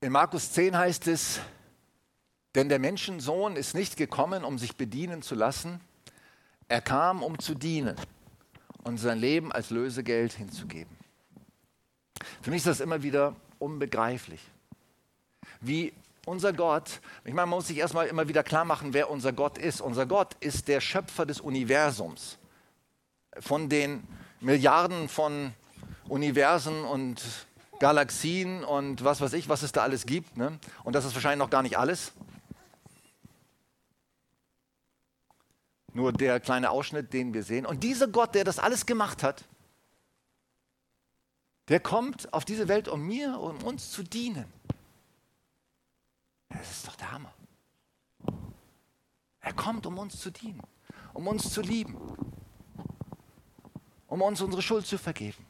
In 0.00 0.12
Markus 0.12 0.52
10 0.52 0.76
heißt 0.76 1.08
es, 1.08 1.40
denn 2.54 2.68
der 2.68 2.78
Menschensohn 2.78 3.56
ist 3.56 3.74
nicht 3.74 3.96
gekommen, 3.96 4.44
um 4.44 4.56
sich 4.56 4.76
bedienen 4.76 5.22
zu 5.22 5.34
lassen, 5.34 5.80
er 6.68 6.80
kam, 6.80 7.20
um 7.24 7.36
zu 7.40 7.56
dienen 7.56 7.96
und 8.84 8.98
sein 8.98 9.18
Leben 9.18 9.50
als 9.50 9.70
Lösegeld 9.70 10.34
hinzugeben. 10.34 10.96
Für 12.42 12.50
mich 12.50 12.58
ist 12.58 12.68
das 12.68 12.80
immer 12.80 13.02
wieder 13.02 13.34
unbegreiflich, 13.58 14.40
wie 15.60 15.92
unser 16.26 16.52
Gott, 16.52 17.00
ich 17.24 17.34
meine, 17.34 17.48
man 17.48 17.58
muss 17.58 17.66
sich 17.66 17.78
erstmal 17.78 18.06
immer 18.06 18.28
wieder 18.28 18.44
klar 18.44 18.64
machen, 18.64 18.94
wer 18.94 19.10
unser 19.10 19.32
Gott 19.32 19.58
ist. 19.58 19.80
Unser 19.80 20.06
Gott 20.06 20.36
ist 20.38 20.68
der 20.68 20.80
Schöpfer 20.80 21.26
des 21.26 21.40
Universums. 21.40 22.38
Von 23.40 23.68
den 23.68 24.06
Milliarden 24.40 25.08
von 25.08 25.54
Universen 26.08 26.84
und 26.84 27.47
Galaxien 27.80 28.64
und 28.64 29.04
was 29.04 29.20
weiß 29.20 29.32
ich, 29.34 29.48
was 29.48 29.62
es 29.62 29.72
da 29.72 29.82
alles 29.82 30.06
gibt. 30.06 30.36
Ne? 30.36 30.58
Und 30.84 30.94
das 30.94 31.04
ist 31.04 31.14
wahrscheinlich 31.14 31.38
noch 31.38 31.50
gar 31.50 31.62
nicht 31.62 31.78
alles. 31.78 32.12
nur 35.98 36.12
der 36.12 36.40
kleine 36.40 36.70
Ausschnitt, 36.70 37.12
den 37.12 37.34
wir 37.34 37.42
sehen. 37.42 37.66
Und 37.66 37.82
dieser 37.82 38.08
Gott, 38.08 38.34
der 38.34 38.44
das 38.44 38.58
alles 38.58 38.86
gemacht 38.86 39.22
hat, 39.22 39.44
der 41.68 41.80
kommt 41.80 42.32
auf 42.32 42.44
diese 42.44 42.68
Welt, 42.68 42.88
um 42.88 43.06
mir, 43.06 43.38
um 43.38 43.62
uns 43.62 43.90
zu 43.90 44.02
dienen. 44.02 44.46
Das 46.48 46.70
ist 46.70 46.88
doch 46.88 46.96
der 46.96 47.12
Hammer. 47.12 47.34
Er 49.40 49.52
kommt, 49.52 49.86
um 49.86 49.98
uns 49.98 50.18
zu 50.18 50.30
dienen, 50.30 50.62
um 51.12 51.26
uns 51.26 51.52
zu 51.52 51.60
lieben, 51.60 51.98
um 54.06 54.22
uns 54.22 54.40
unsere 54.40 54.62
Schuld 54.62 54.86
zu 54.86 54.98
vergeben, 54.98 55.44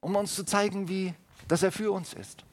um 0.00 0.16
uns 0.16 0.34
zu 0.34 0.44
zeigen, 0.44 0.88
wie, 0.88 1.14
dass 1.48 1.62
er 1.62 1.72
für 1.72 1.92
uns 1.92 2.14
ist. 2.14 2.44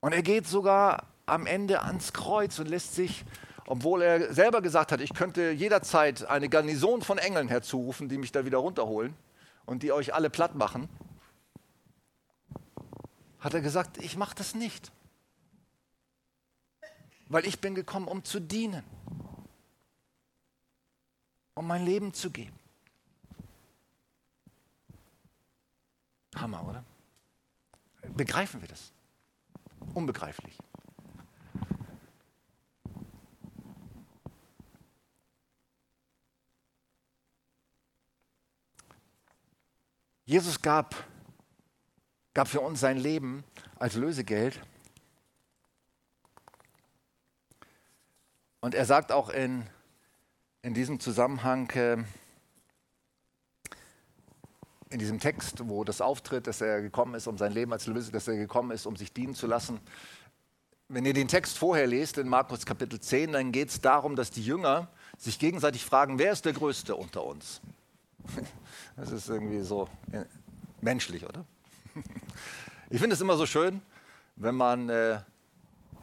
Und 0.00 0.12
er 0.12 0.22
geht 0.22 0.46
sogar 0.46 1.06
am 1.26 1.46
Ende 1.46 1.82
ans 1.82 2.12
Kreuz 2.12 2.58
und 2.58 2.68
lässt 2.68 2.94
sich, 2.94 3.24
obwohl 3.66 4.02
er 4.02 4.32
selber 4.34 4.62
gesagt 4.62 4.92
hat, 4.92 5.00
ich 5.00 5.14
könnte 5.14 5.50
jederzeit 5.50 6.24
eine 6.24 6.48
Garnison 6.48 7.02
von 7.02 7.18
Engeln 7.18 7.48
herzurufen, 7.48 8.08
die 8.08 8.18
mich 8.18 8.32
da 8.32 8.44
wieder 8.44 8.58
runterholen 8.58 9.14
und 9.66 9.82
die 9.82 9.92
euch 9.92 10.14
alle 10.14 10.30
platt 10.30 10.54
machen, 10.54 10.88
hat 13.38 13.54
er 13.54 13.60
gesagt, 13.60 13.98
ich 13.98 14.16
mache 14.16 14.34
das 14.34 14.54
nicht. 14.54 14.90
Weil 17.28 17.46
ich 17.46 17.60
bin 17.60 17.74
gekommen, 17.74 18.08
um 18.08 18.24
zu 18.24 18.40
dienen, 18.40 18.82
um 21.54 21.66
mein 21.66 21.84
Leben 21.84 22.12
zu 22.12 22.30
geben. 22.30 22.58
Hammer, 26.34 26.66
oder? 26.66 26.84
Begreifen 28.16 28.60
wir 28.60 28.68
das? 28.68 28.92
Unbegreiflich. 29.94 30.56
Jesus 40.30 40.62
gab, 40.62 40.94
gab 42.34 42.46
für 42.46 42.60
uns 42.60 42.78
sein 42.78 42.98
Leben 42.98 43.42
als 43.80 43.94
Lösegeld. 43.94 44.60
Und 48.60 48.76
er 48.76 48.84
sagt 48.84 49.10
auch 49.10 49.28
in, 49.30 49.66
in 50.62 50.72
diesem 50.72 51.00
Zusammenhang, 51.00 51.68
äh, 51.70 52.04
in 54.90 54.98
diesem 54.98 55.20
Text, 55.20 55.68
wo 55.68 55.84
das 55.84 56.00
auftritt, 56.00 56.46
dass 56.46 56.60
er 56.60 56.82
gekommen 56.82 57.14
ist, 57.14 57.28
um 57.28 57.38
sein 57.38 57.52
Leben 57.52 57.72
als 57.72 57.86
Lösegeld, 57.86 58.16
dass 58.16 58.28
er 58.28 58.36
gekommen 58.36 58.72
ist, 58.72 58.86
um 58.86 58.96
sich 58.96 59.12
dienen 59.12 59.34
zu 59.34 59.46
lassen. 59.46 59.80
Wenn 60.88 61.04
ihr 61.04 61.14
den 61.14 61.28
Text 61.28 61.56
vorher 61.56 61.86
lest, 61.86 62.18
in 62.18 62.28
Markus 62.28 62.66
Kapitel 62.66 62.98
10, 62.98 63.32
dann 63.32 63.52
geht 63.52 63.68
es 63.68 63.80
darum, 63.80 64.16
dass 64.16 64.32
die 64.32 64.44
Jünger 64.44 64.88
sich 65.16 65.38
gegenseitig 65.38 65.84
fragen, 65.84 66.18
wer 66.18 66.32
ist 66.32 66.44
der 66.44 66.52
Größte 66.52 66.94
unter 66.96 67.24
uns? 67.24 67.60
Das 68.96 69.12
ist 69.12 69.28
irgendwie 69.28 69.62
so 69.62 69.88
äh, 70.12 70.24
menschlich, 70.80 71.24
oder? 71.24 71.44
Ich 72.92 73.00
finde 73.00 73.14
es 73.14 73.20
immer 73.20 73.36
so 73.36 73.46
schön, 73.46 73.80
wenn 74.34 74.56
man 74.56 74.88
äh, 74.88 75.20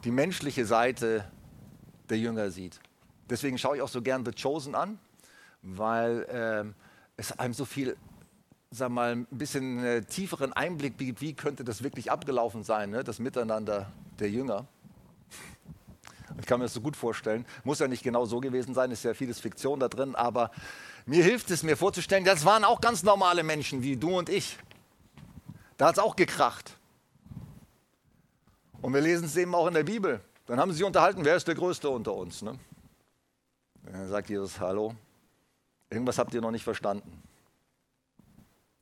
die 0.06 0.12
menschliche 0.12 0.66
Seite 0.66 1.30
der 2.10 2.18
Jünger 2.18 2.50
sieht. 2.50 2.80
Deswegen 3.30 3.58
schaue 3.58 3.76
ich 3.76 3.82
auch 3.82 3.90
so 3.90 4.02
gern 4.02 4.24
The 4.24 4.32
Chosen 4.32 4.74
an, 4.74 4.98
weil 5.62 6.24
äh, 6.24 6.74
es 7.18 7.38
einem 7.38 7.54
so 7.54 7.66
viel, 7.66 7.98
sag 8.72 8.90
mal, 8.90 9.14
ein 9.14 9.28
bisschen 9.32 9.84
äh, 9.84 10.04
tieferen 10.04 10.54
Einblick 10.54 10.98
bietet, 10.98 11.22
wie 11.22 11.34
könnte 11.34 11.64
das 11.64 11.84
wirklich 11.84 12.12
abgelaufen 12.12 12.64
sein, 12.64 12.90
ne? 12.90 13.04
das 13.04 13.20
Miteinander 13.20 13.92
der 14.20 14.30
Jünger. 14.30 14.68
Ich 16.40 16.46
kann 16.46 16.60
mir 16.60 16.66
das 16.66 16.74
so 16.74 16.82
gut 16.82 16.96
vorstellen. 16.96 17.46
Muss 17.64 17.80
ja 17.80 17.88
nicht 17.88 18.04
genau 18.04 18.26
so 18.26 18.40
gewesen 18.40 18.74
sein, 18.74 18.92
ist 18.92 19.04
ja 19.04 19.14
vieles 19.14 19.40
Fiktion 19.40 19.80
da 19.80 19.88
drin, 19.88 20.16
aber 20.16 20.52
mir 21.06 21.24
hilft 21.24 21.50
es 21.52 21.64
mir 21.64 21.78
vorzustellen, 21.78 22.26
das 22.26 22.46
waren 22.46 22.64
auch 22.64 22.82
ganz 22.82 23.04
normale 23.04 23.44
Menschen 23.44 23.82
wie 23.82 23.96
du 23.96 24.18
und 24.18 24.30
ich. 24.30 24.58
Da 25.78 25.88
hat 25.88 25.94
es 25.94 26.00
auch 26.00 26.16
gekracht. 26.16 26.76
Und 28.82 28.94
wir 28.94 29.02
lesen 29.02 29.26
es 29.26 29.38
eben 29.38 29.56
auch 29.56 29.68
in 29.68 29.74
der 29.74 29.84
Bibel. 29.84 30.22
Dann 30.46 30.60
haben 30.60 30.72
sie 30.72 30.78
sich 30.78 30.86
unterhalten, 30.86 31.24
wer 31.24 31.36
ist 31.36 31.48
der 31.48 31.56
Größte 31.56 31.90
unter 31.90 32.14
uns? 32.14 32.42
Ne? 32.42 32.58
Dann 33.84 34.08
sagt 34.10 34.30
Jesus, 34.30 34.60
hallo, 34.60 34.94
irgendwas 35.90 36.18
habt 36.18 36.34
ihr 36.34 36.42
noch 36.42 36.52
nicht 36.52 36.64
verstanden. 36.64 37.24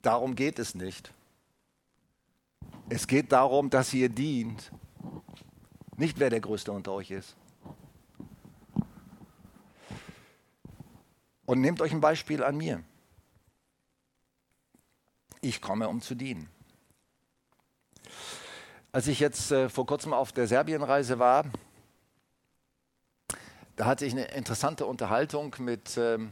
Darum 0.05 0.35
geht 0.35 0.59
es 0.59 0.75
nicht. 0.75 1.11
Es 2.89 3.07
geht 3.07 3.31
darum, 3.31 3.71
dass 3.71 3.91
ihr 3.91 4.07
dient. 4.07 4.71
Nicht 5.97 6.19
wer 6.19 6.29
der 6.29 6.41
Größte 6.41 6.71
unter 6.71 6.91
euch 6.91 7.09
ist. 7.09 7.35
Und 11.47 11.59
nehmt 11.59 11.81
euch 11.81 11.91
ein 11.91 12.01
Beispiel 12.01 12.43
an 12.43 12.55
mir. 12.55 12.83
Ich 15.41 15.59
komme, 15.59 15.89
um 15.89 16.01
zu 16.01 16.13
dienen. 16.13 16.49
Als 18.91 19.07
ich 19.07 19.19
jetzt 19.19 19.51
äh, 19.51 19.69
vor 19.69 19.87
kurzem 19.87 20.13
auf 20.13 20.31
der 20.31 20.47
Serbienreise 20.47 21.17
war, 21.17 21.45
da 23.75 23.85
hatte 23.85 24.05
ich 24.05 24.13
eine 24.13 24.25
interessante 24.25 24.85
Unterhaltung 24.85 25.55
mit, 25.57 25.97
ähm, 25.97 26.31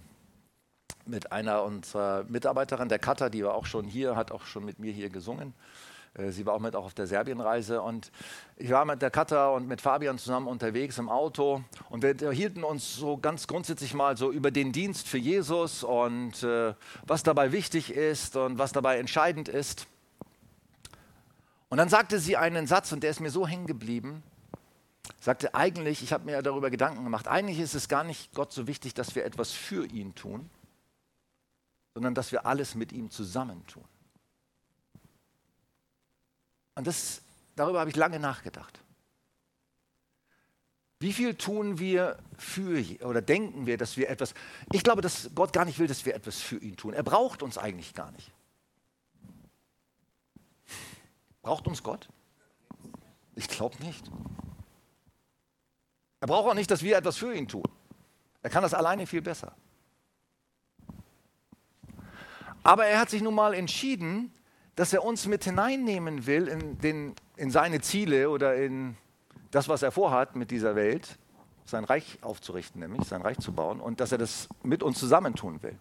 mit 1.06 1.32
einer 1.32 1.64
unserer 1.64 2.24
Mitarbeiterinnen, 2.28 2.90
der 2.90 3.00
Katha, 3.00 3.30
die 3.30 3.44
war 3.44 3.56
auch 3.56 3.66
schon 3.66 3.86
hier, 3.86 4.16
hat 4.16 4.32
auch 4.32 4.46
schon 4.46 4.66
mit 4.66 4.80
mir 4.80 4.92
hier 4.92 5.10
gesungen. 5.10 5.54
Äh, 6.16 6.32
sie 6.32 6.46
war 6.46 6.54
auch 6.54 6.60
mit 6.60 6.76
auch 6.76 6.86
auf 6.86 6.94
der 6.94 7.08
Serbienreise 7.08 7.82
und 7.82 8.12
ich 8.58 8.70
war 8.72 8.86
mit 8.86 9.02
der 9.02 9.12
Katha 9.12 9.50
und 9.50 9.68
mit 9.68 9.82
Fabian 9.82 10.18
zusammen 10.18 10.48
unterwegs 10.48 10.98
im 10.98 11.10
Auto 11.10 11.64
und 11.90 12.04
wir 12.04 12.32
hielten 12.32 12.64
uns 12.64 12.96
so 12.96 13.18
ganz 13.18 13.48
grundsätzlich 13.48 13.94
mal 13.94 14.18
so 14.18 14.32
über 14.32 14.52
den 14.52 14.72
Dienst 14.72 15.08
für 15.08 15.18
Jesus 15.18 15.84
und 15.84 16.44
äh, 16.44 16.74
was 17.06 17.24
dabei 17.24 17.52
wichtig 17.52 17.94
ist 17.94 18.36
und 18.36 18.58
was 18.58 18.72
dabei 18.72 19.00
entscheidend 19.00 19.50
ist. 19.50 19.88
Und 21.70 21.78
dann 21.78 21.90
sagte 21.90 22.20
sie 22.20 22.38
einen 22.38 22.68
Satz 22.68 22.92
und 22.92 23.02
der 23.02 23.10
ist 23.10 23.20
mir 23.20 23.32
so 23.32 23.48
hängen 23.48 23.66
geblieben. 23.66 24.22
Sagte 25.20 25.56
eigentlich, 25.56 26.04
ich 26.04 26.14
habe 26.14 26.26
mir 26.26 26.42
darüber 26.42 26.70
Gedanken 26.70 27.04
gemacht, 27.04 27.28
eigentlich 27.28 27.60
ist 27.60 27.74
es 27.74 27.90
gar 27.90 28.04
nicht 28.04 28.34
Gott 28.34 28.54
so 28.54 28.68
wichtig, 28.68 28.94
dass 28.94 29.16
wir 29.16 29.26
etwas 29.26 29.52
für 29.52 29.86
ihn 29.86 30.14
tun, 30.16 30.50
sondern 31.94 32.16
dass 32.16 32.32
wir 32.32 32.46
alles 32.46 32.76
mit 32.76 32.92
ihm 32.92 33.10
zusammen 33.10 33.66
tun. 33.68 33.86
Und 36.76 36.88
das, 36.88 37.22
darüber 37.56 37.80
habe 37.80 37.90
ich 37.90 37.96
lange 37.96 38.20
nachgedacht. 38.20 38.80
Wie 41.00 41.14
viel 41.14 41.36
tun 41.36 41.80
wir 41.80 42.18
für 42.38 42.82
oder 43.06 43.22
denken 43.22 43.66
wir, 43.66 43.78
dass 43.78 43.98
wir 43.98 44.10
etwas. 44.10 44.34
Ich 44.72 44.84
glaube, 44.84 45.02
dass 45.02 45.30
Gott 45.36 45.52
gar 45.52 45.66
nicht 45.66 45.78
will, 45.78 45.88
dass 45.88 46.06
wir 46.06 46.16
etwas 46.16 46.40
für 46.40 46.58
ihn 46.58 46.78
tun. 46.78 46.94
Er 46.94 47.04
braucht 47.04 47.44
uns 47.44 47.58
eigentlich 47.58 47.94
gar 47.94 48.12
nicht. 48.12 48.32
Braucht 51.42 51.68
uns 51.68 51.84
Gott? 51.84 52.08
Ich 53.36 53.50
glaube 53.50 53.84
nicht. 53.84 54.10
Er 56.22 56.28
braucht 56.28 56.50
auch 56.50 56.54
nicht, 56.54 56.72
dass 56.72 56.82
wir 56.82 56.96
etwas 56.96 57.18
für 57.18 57.36
ihn 57.36 57.50
tun. 57.50 57.68
Er 58.42 58.50
kann 58.50 58.64
das 58.64 58.74
alleine 58.74 59.06
viel 59.06 59.22
besser. 59.22 59.54
Aber 62.64 62.86
er 62.86 63.00
hat 63.00 63.10
sich 63.10 63.22
nun 63.22 63.36
mal 63.36 63.54
entschieden, 63.54 64.32
dass 64.76 64.94
er 64.94 65.04
uns 65.04 65.28
mit 65.28 65.44
hineinnehmen 65.44 66.26
will 66.26 66.48
in, 66.48 66.80
den, 66.80 67.16
in 67.36 67.52
seine 67.52 67.82
Ziele 67.82 68.30
oder 68.30 68.56
in 68.56 68.98
das, 69.52 69.68
was 69.70 69.84
er 69.84 69.92
vorhat 69.92 70.36
mit 70.36 70.50
dieser 70.50 70.76
Welt, 70.76 71.20
sein 71.66 71.84
Reich 71.84 72.18
aufzurichten, 72.22 72.82
nämlich 72.82 73.08
sein 73.08 73.22
Reich 73.22 73.38
zu 73.38 73.54
bauen 73.54 73.80
und 73.80 74.00
dass 74.00 74.12
er 74.12 74.18
das 74.18 74.50
mit 74.64 74.82
uns 74.82 75.00
zusammentun 75.00 75.62
will. 75.62 75.78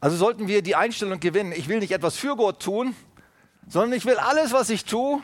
Also 0.00 0.16
sollten 0.16 0.46
wir 0.46 0.62
die 0.62 0.76
Einstellung 0.76 1.20
gewinnen, 1.20 1.52
ich 1.52 1.68
will 1.68 1.78
nicht 1.78 1.92
etwas 1.92 2.16
für 2.16 2.36
Gott 2.36 2.60
tun, 2.62 2.94
sondern 3.66 3.92
ich 3.94 4.04
will 4.04 4.18
alles, 4.18 4.52
was 4.52 4.68
ich 4.70 4.84
tue, 4.84 5.22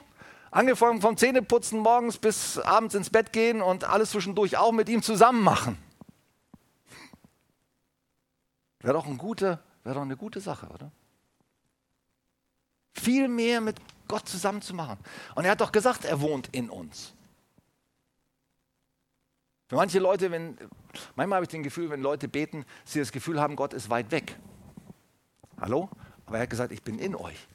angefangen 0.51 1.01
vom 1.01 1.17
Zähneputzen 1.17 1.81
morgens 1.81 2.19
bis 2.19 2.59
abends 2.59 2.95
ins 2.95 3.11
Bett 3.11 3.33
gehen 3.33 3.61
und 3.61 3.85
alles 3.85 4.11
zwischendurch 4.11 4.57
auch 4.57 4.73
mit 4.73 4.89
ihm 4.89 5.03
zusammen 5.03 5.43
machen. 5.43 5.77
Wäre 8.81 8.95
doch, 8.95 9.07
ein 9.07 9.19
gute, 9.19 9.61
wäre 9.85 9.95
doch 9.97 10.03
eine 10.03 10.17
gute 10.17 10.41
Sache, 10.41 10.69
oder? 10.69 10.91
viel 13.03 13.29
mehr 13.29 13.61
mit 13.61 13.77
Gott 14.09 14.29
zusammen 14.29 14.63
zu 14.63 14.75
machen. 14.75 14.99
Und 15.35 15.45
er 15.45 15.53
hat 15.53 15.61
doch 15.61 15.73
gesagt, 15.73 16.05
er 16.05 16.21
wohnt 16.21 16.49
in 16.53 16.71
uns. 16.71 17.15
Für 19.69 19.77
manche 19.77 19.99
Leute, 19.99 20.31
wenn, 20.31 20.57
manchmal 21.17 21.37
habe 21.37 21.45
ich 21.45 21.51
den 21.51 21.63
Gefühl, 21.63 21.91
wenn 21.91 22.03
Leute 22.03 22.29
beten, 22.29 22.65
sie 22.85 23.01
das 23.01 23.13
Gefühl 23.13 23.41
haben, 23.41 23.57
Gott 23.57 23.73
ist 23.73 23.91
weit 23.91 24.11
weg. 24.11 24.37
Hallo? 25.61 25.89
Aber 26.27 26.37
er 26.37 26.43
hat 26.43 26.51
gesagt, 26.51 26.73
ich 26.73 26.83
bin 26.83 26.99
in 26.99 27.15
euch. 27.15 27.49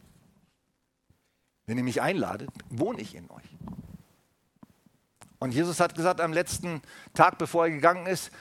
Wenn 1.66 1.78
ihr 1.78 1.84
mich 1.84 2.02
einladet, 2.02 2.50
wohne 2.70 3.02
ich 3.02 3.14
in 3.14 3.30
euch. 3.30 3.44
Und 5.40 5.54
Jesus 5.54 5.80
hat 5.80 5.94
gesagt 5.94 6.20
am 6.20 6.34
letzten 6.34 6.82
Tag, 7.14 7.38
bevor 7.38 7.66
er 7.66 7.72
gegangen 7.72 8.08
ist, 8.08 8.32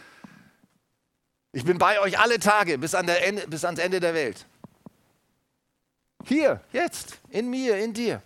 ich 1.52 1.64
bin 1.64 1.78
bei 1.78 2.00
euch 2.00 2.18
alle 2.18 2.38
Tage 2.38 2.78
bis, 2.78 2.94
an 2.94 3.08
Ende, 3.08 3.46
bis 3.48 3.64
ans 3.64 3.80
Ende 3.80 4.00
der 4.00 4.14
Welt. 4.14 4.46
Hier, 6.24 6.60
jetzt, 6.72 7.18
in 7.28 7.48
mir, 7.48 7.78
in 7.78 7.92
dir. 7.92 8.22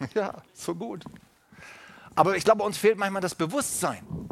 Ja, 0.14 0.42
so 0.54 0.74
gut. 0.74 1.04
Aber 2.14 2.36
ich 2.36 2.44
glaube, 2.44 2.62
uns 2.62 2.78
fehlt 2.78 2.98
manchmal 2.98 3.22
das 3.22 3.34
Bewusstsein. 3.34 4.28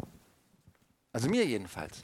Also 1.11 1.29
mir 1.29 1.45
jedenfalls. 1.45 2.03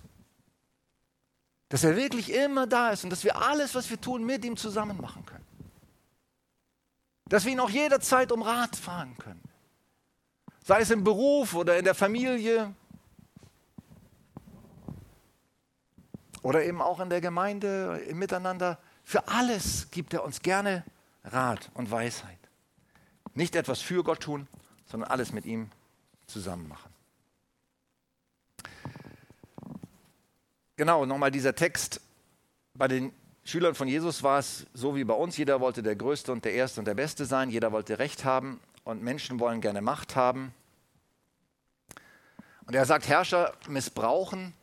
Dass 1.69 1.83
er 1.83 1.95
wirklich 1.95 2.33
immer 2.33 2.67
da 2.67 2.91
ist 2.91 3.03
und 3.03 3.09
dass 3.09 3.23
wir 3.23 3.35
alles, 3.35 3.73
was 3.75 3.89
wir 3.89 3.99
tun, 3.99 4.25
mit 4.25 4.45
ihm 4.45 4.57
zusammen 4.57 4.99
machen 4.99 5.25
können. 5.25 5.45
Dass 7.25 7.45
wir 7.45 7.51
ihn 7.51 7.59
auch 7.59 7.69
jederzeit 7.69 8.31
um 8.31 8.41
Rat 8.41 8.75
fragen 8.75 9.17
können. 9.17 9.43
Sei 10.63 10.81
es 10.81 10.91
im 10.91 11.03
Beruf 11.03 11.53
oder 11.53 11.77
in 11.77 11.83
der 11.83 11.95
Familie 11.95 12.73
oder 16.43 16.63
eben 16.63 16.81
auch 16.81 16.99
in 16.99 17.09
der 17.09 17.21
Gemeinde, 17.21 18.03
im 18.07 18.19
Miteinander. 18.19 18.77
Für 19.03 19.27
alles 19.27 19.89
gibt 19.89 20.13
er 20.13 20.23
uns 20.23 20.41
gerne 20.41 20.83
Rat 21.23 21.71
und 21.73 21.89
Weisheit. 21.89 22.37
Nicht 23.33 23.55
etwas 23.55 23.81
für 23.81 24.03
Gott 24.03 24.19
tun, 24.19 24.47
sondern 24.85 25.09
alles 25.09 25.33
mit 25.33 25.45
ihm 25.45 25.71
zusammen 26.27 26.67
machen. 26.67 26.93
Genau, 30.75 31.05
nochmal 31.05 31.31
dieser 31.31 31.55
Text. 31.55 32.01
Bei 32.73 32.87
den 32.87 33.13
Schülern 33.43 33.75
von 33.75 33.87
Jesus 33.87 34.21
war 34.23 34.39
es 34.39 34.65
so 34.73 34.95
wie 34.95 35.03
bei 35.03 35.13
uns. 35.13 35.37
Jeder 35.37 35.61
wollte 35.61 35.81
der 35.81 35.95
Größte 35.95 36.31
und 36.31 36.45
der 36.45 36.53
Erste 36.53 36.81
und 36.81 36.85
der 36.85 36.95
Beste 36.95 37.25
sein. 37.25 37.49
Jeder 37.49 37.71
wollte 37.71 37.99
Recht 37.99 38.25
haben 38.25 38.59
und 38.83 39.01
Menschen 39.01 39.39
wollen 39.39 39.61
gerne 39.61 39.81
Macht 39.81 40.15
haben. 40.15 40.53
Und 42.65 42.75
er 42.75 42.85
sagt, 42.85 43.07
Herrscher 43.07 43.53
missbrauchen, 43.67 44.53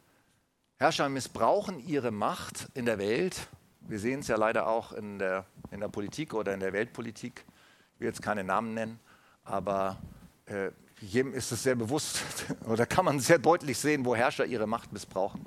Herrscher 0.80 1.10
missbrauchen 1.10 1.78
ihre 1.86 2.10
Macht 2.10 2.70
in 2.72 2.86
der 2.86 2.96
Welt. 2.96 3.48
Wir 3.82 3.98
sehen 3.98 4.20
es 4.20 4.28
ja 4.28 4.36
leider 4.36 4.66
auch 4.66 4.92
in 4.92 5.18
der, 5.18 5.44
in 5.70 5.80
der 5.80 5.88
Politik 5.88 6.32
oder 6.32 6.54
in 6.54 6.60
der 6.60 6.72
Weltpolitik. 6.72 7.44
Ich 7.92 8.00
will 8.00 8.08
jetzt 8.08 8.22
keine 8.22 8.44
Namen 8.44 8.72
nennen, 8.72 8.98
aber 9.44 9.98
äh, 10.46 10.70
jedem 11.02 11.34
ist 11.34 11.52
es 11.52 11.64
sehr 11.64 11.74
bewusst 11.74 12.22
oder 12.66 12.86
kann 12.86 13.04
man 13.04 13.20
sehr 13.20 13.38
deutlich 13.38 13.76
sehen, 13.76 14.06
wo 14.06 14.16
Herrscher 14.16 14.46
ihre 14.46 14.66
Macht 14.66 14.90
missbrauchen. 14.90 15.44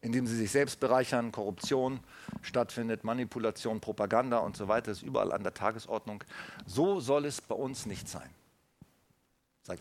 Indem 0.00 0.28
sie 0.28 0.36
sich 0.36 0.52
selbst 0.52 0.78
bereichern, 0.78 1.32
Korruption 1.32 1.98
stattfindet, 2.40 3.02
Manipulation, 3.02 3.80
Propaganda 3.80 4.38
und 4.38 4.56
so 4.56 4.68
weiter, 4.68 4.92
ist 4.92 5.02
überall 5.02 5.32
an 5.32 5.42
der 5.42 5.54
Tagesordnung. 5.54 6.22
So 6.66 7.00
soll 7.00 7.24
es 7.24 7.40
bei 7.40 7.56
uns 7.56 7.84
nicht 7.84 8.08
sein. 8.08 8.30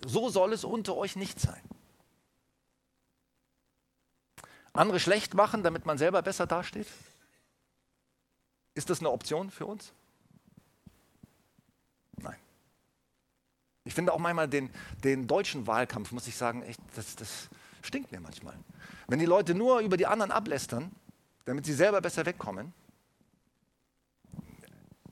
So 0.07 0.29
soll 0.29 0.53
es 0.53 0.63
unter 0.63 0.97
euch 0.97 1.15
nicht 1.15 1.39
sein. 1.39 1.61
Andere 4.73 4.99
schlecht 4.99 5.33
machen, 5.33 5.63
damit 5.63 5.85
man 5.85 5.97
selber 5.97 6.21
besser 6.21 6.47
dasteht? 6.47 6.87
Ist 8.73 8.89
das 8.89 8.99
eine 8.99 9.11
Option 9.11 9.51
für 9.51 9.65
uns? 9.65 9.91
Nein. 12.17 12.37
Ich 13.83 13.93
finde 13.93 14.13
auch 14.13 14.19
manchmal 14.19 14.47
den, 14.47 14.69
den 15.03 15.27
deutschen 15.27 15.67
Wahlkampf, 15.67 16.11
muss 16.11 16.27
ich 16.27 16.37
sagen, 16.37 16.63
echt, 16.63 16.79
das, 16.95 17.15
das 17.15 17.49
stinkt 17.81 18.11
mir 18.11 18.21
manchmal. 18.21 18.57
Wenn 19.07 19.19
die 19.19 19.25
Leute 19.25 19.53
nur 19.53 19.79
über 19.79 19.97
die 19.97 20.07
anderen 20.07 20.31
ablästern, 20.31 20.91
damit 21.45 21.65
sie 21.65 21.73
selber 21.73 21.99
besser 21.99 22.25
wegkommen, 22.25 22.73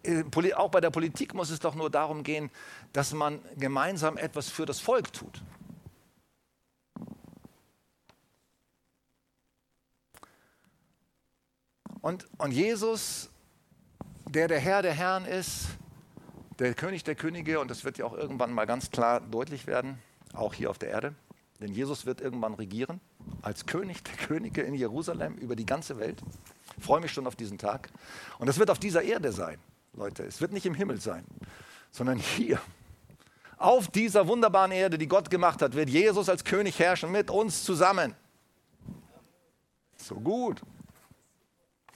äh, 0.04 0.24
auch 0.54 0.72
bei 0.72 0.80
der 0.80 0.89
Politik 0.89 1.34
muss 1.34 1.50
es 1.50 1.60
doch 1.60 1.76
nur 1.76 1.89
darum 1.89 2.24
gehen, 2.24 2.50
dass 2.93 3.13
man 3.13 3.39
gemeinsam 3.58 4.17
etwas 4.17 4.50
für 4.50 4.65
das 4.65 4.80
Volk 4.80 5.12
tut. 5.12 5.41
Und, 12.10 12.26
und 12.39 12.50
Jesus, 12.50 13.30
der 14.28 14.48
der 14.48 14.60
Herr 14.60 14.82
der 14.82 14.93
Herren 14.93 15.26
ist, 15.26 15.67
der 16.58 16.74
König 16.74 17.04
der 17.04 17.13
Könige, 17.13 17.60
und 17.60 17.69
das 17.69 17.84
wird 17.84 18.00
ja 18.00 18.06
auch 18.06 18.17
irgendwann 18.17 18.52
mal 18.52 18.65
ganz 18.65 18.89
klar 18.89 19.22
deutlich 19.22 19.67
werden, 19.67 20.00
auch 20.34 20.56
hier 20.56 20.72
auf 20.72 20.80
der 20.80 20.89
Erde, 20.89 21.13
denn 21.60 21.72
Jesus 21.72 22.08
wird 22.08 22.19
irgendwann 22.19 22.56
regieren 22.56 23.00
als 23.43 23.67
König 23.67 24.04
der 24.04 24.15
Könige 24.15 24.63
in 24.63 24.74
Jerusalem 24.74 25.36
über 25.36 25.56
die 25.56 25.67
ganze 25.67 26.00
Welt. 26.00 26.19
Ich 26.80 26.84
freue 26.84 27.00
mich 27.00 27.12
schon 27.12 27.28
auf 27.28 27.36
diesen 27.36 27.60
Tag. 27.60 27.89
Und 28.39 28.48
das 28.48 28.58
wird 28.58 28.72
auf 28.72 28.80
dieser 28.80 29.04
Erde 29.04 29.32
sein. 29.32 29.60
Leute. 29.93 30.24
Es 30.24 30.41
wird 30.41 30.52
nicht 30.52 30.65
im 30.65 30.74
Himmel 30.74 31.00
sein, 31.00 31.24
sondern 31.91 32.17
hier. 32.17 32.60
Auf 33.58 33.88
dieser 33.88 34.28
wunderbaren 34.28 34.72
Erde, 34.72 34.98
die 34.98 35.08
Gott 35.08 35.30
gemacht 35.30 35.62
hat, 35.62 35.76
wird 35.76 35.89
Jesus 35.89 36.28
als 36.28 36.43
König 36.43 36.80
herrschen 36.80 37.12
mit 37.12 37.30
uns 37.30 37.63
zusammen. 37.63 38.15
So 39.95 40.15
gut. 40.15 40.63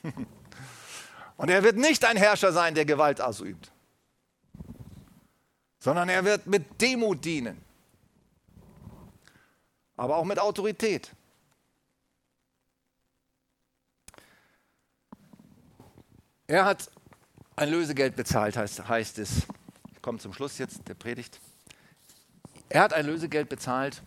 Und 1.38 1.50
er 1.50 1.63
wird 1.63 1.78
nicht 1.78 2.06
ein 2.06 2.18
Herrscher 2.18 2.52
sein, 2.52 2.76
der 2.76 2.86
Gewalt 2.86 3.22
ausübt, 3.22 3.72
sondern 5.80 6.10
er 6.10 6.24
wird 6.24 6.48
mit 6.48 6.82
Demut 6.82 7.24
dienen, 7.26 7.62
aber 9.98 10.18
auch 10.18 10.26
mit 10.26 10.39
Autorität. 10.39 11.12
Er 16.48 16.66
hat 16.66 16.92
ein 17.56 17.70
Lösegeld 17.70 18.16
bezahlt, 18.16 18.58
heißt, 18.58 18.88
heißt 18.88 19.18
es. 19.20 19.48
Ich 19.94 20.02
komme 20.02 20.20
zum 20.20 20.34
Schluss 20.34 20.58
jetzt 20.58 20.88
der 20.88 20.94
Predigt. 20.94 21.39
Er 22.70 22.82
hat 22.82 22.94
ein 22.94 23.06
Lösegeld 23.06 23.50
bezahlt. 23.50 24.04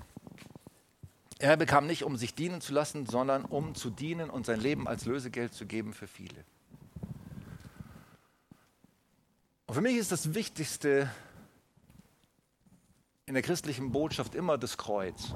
Er 1.39 1.57
bekam 1.57 1.87
nicht, 1.87 2.05
um 2.05 2.17
sich 2.17 2.35
dienen 2.35 2.61
zu 2.61 2.73
lassen, 2.73 3.07
sondern 3.07 3.45
um 3.45 3.75
zu 3.75 3.91
dienen 3.91 4.31
und 4.31 4.47
sein 4.47 4.61
Leben 4.61 4.89
als 4.89 5.05
Lösegeld 5.05 5.53
zu 5.53 5.67
geben 5.67 5.93
für 5.93 6.07
viele. 6.07 6.45
Und 9.67 9.75
für 9.75 9.81
mich 9.83 9.97
ist 9.97 10.13
das 10.13 10.35
Wichtigste 10.35 11.11
in 13.27 13.35
der 13.35 13.43
christlichen 13.43 13.93
Botschaft 13.93 14.35
immer 14.35 14.57
das 14.57 14.79
Kreuz. 14.79 15.35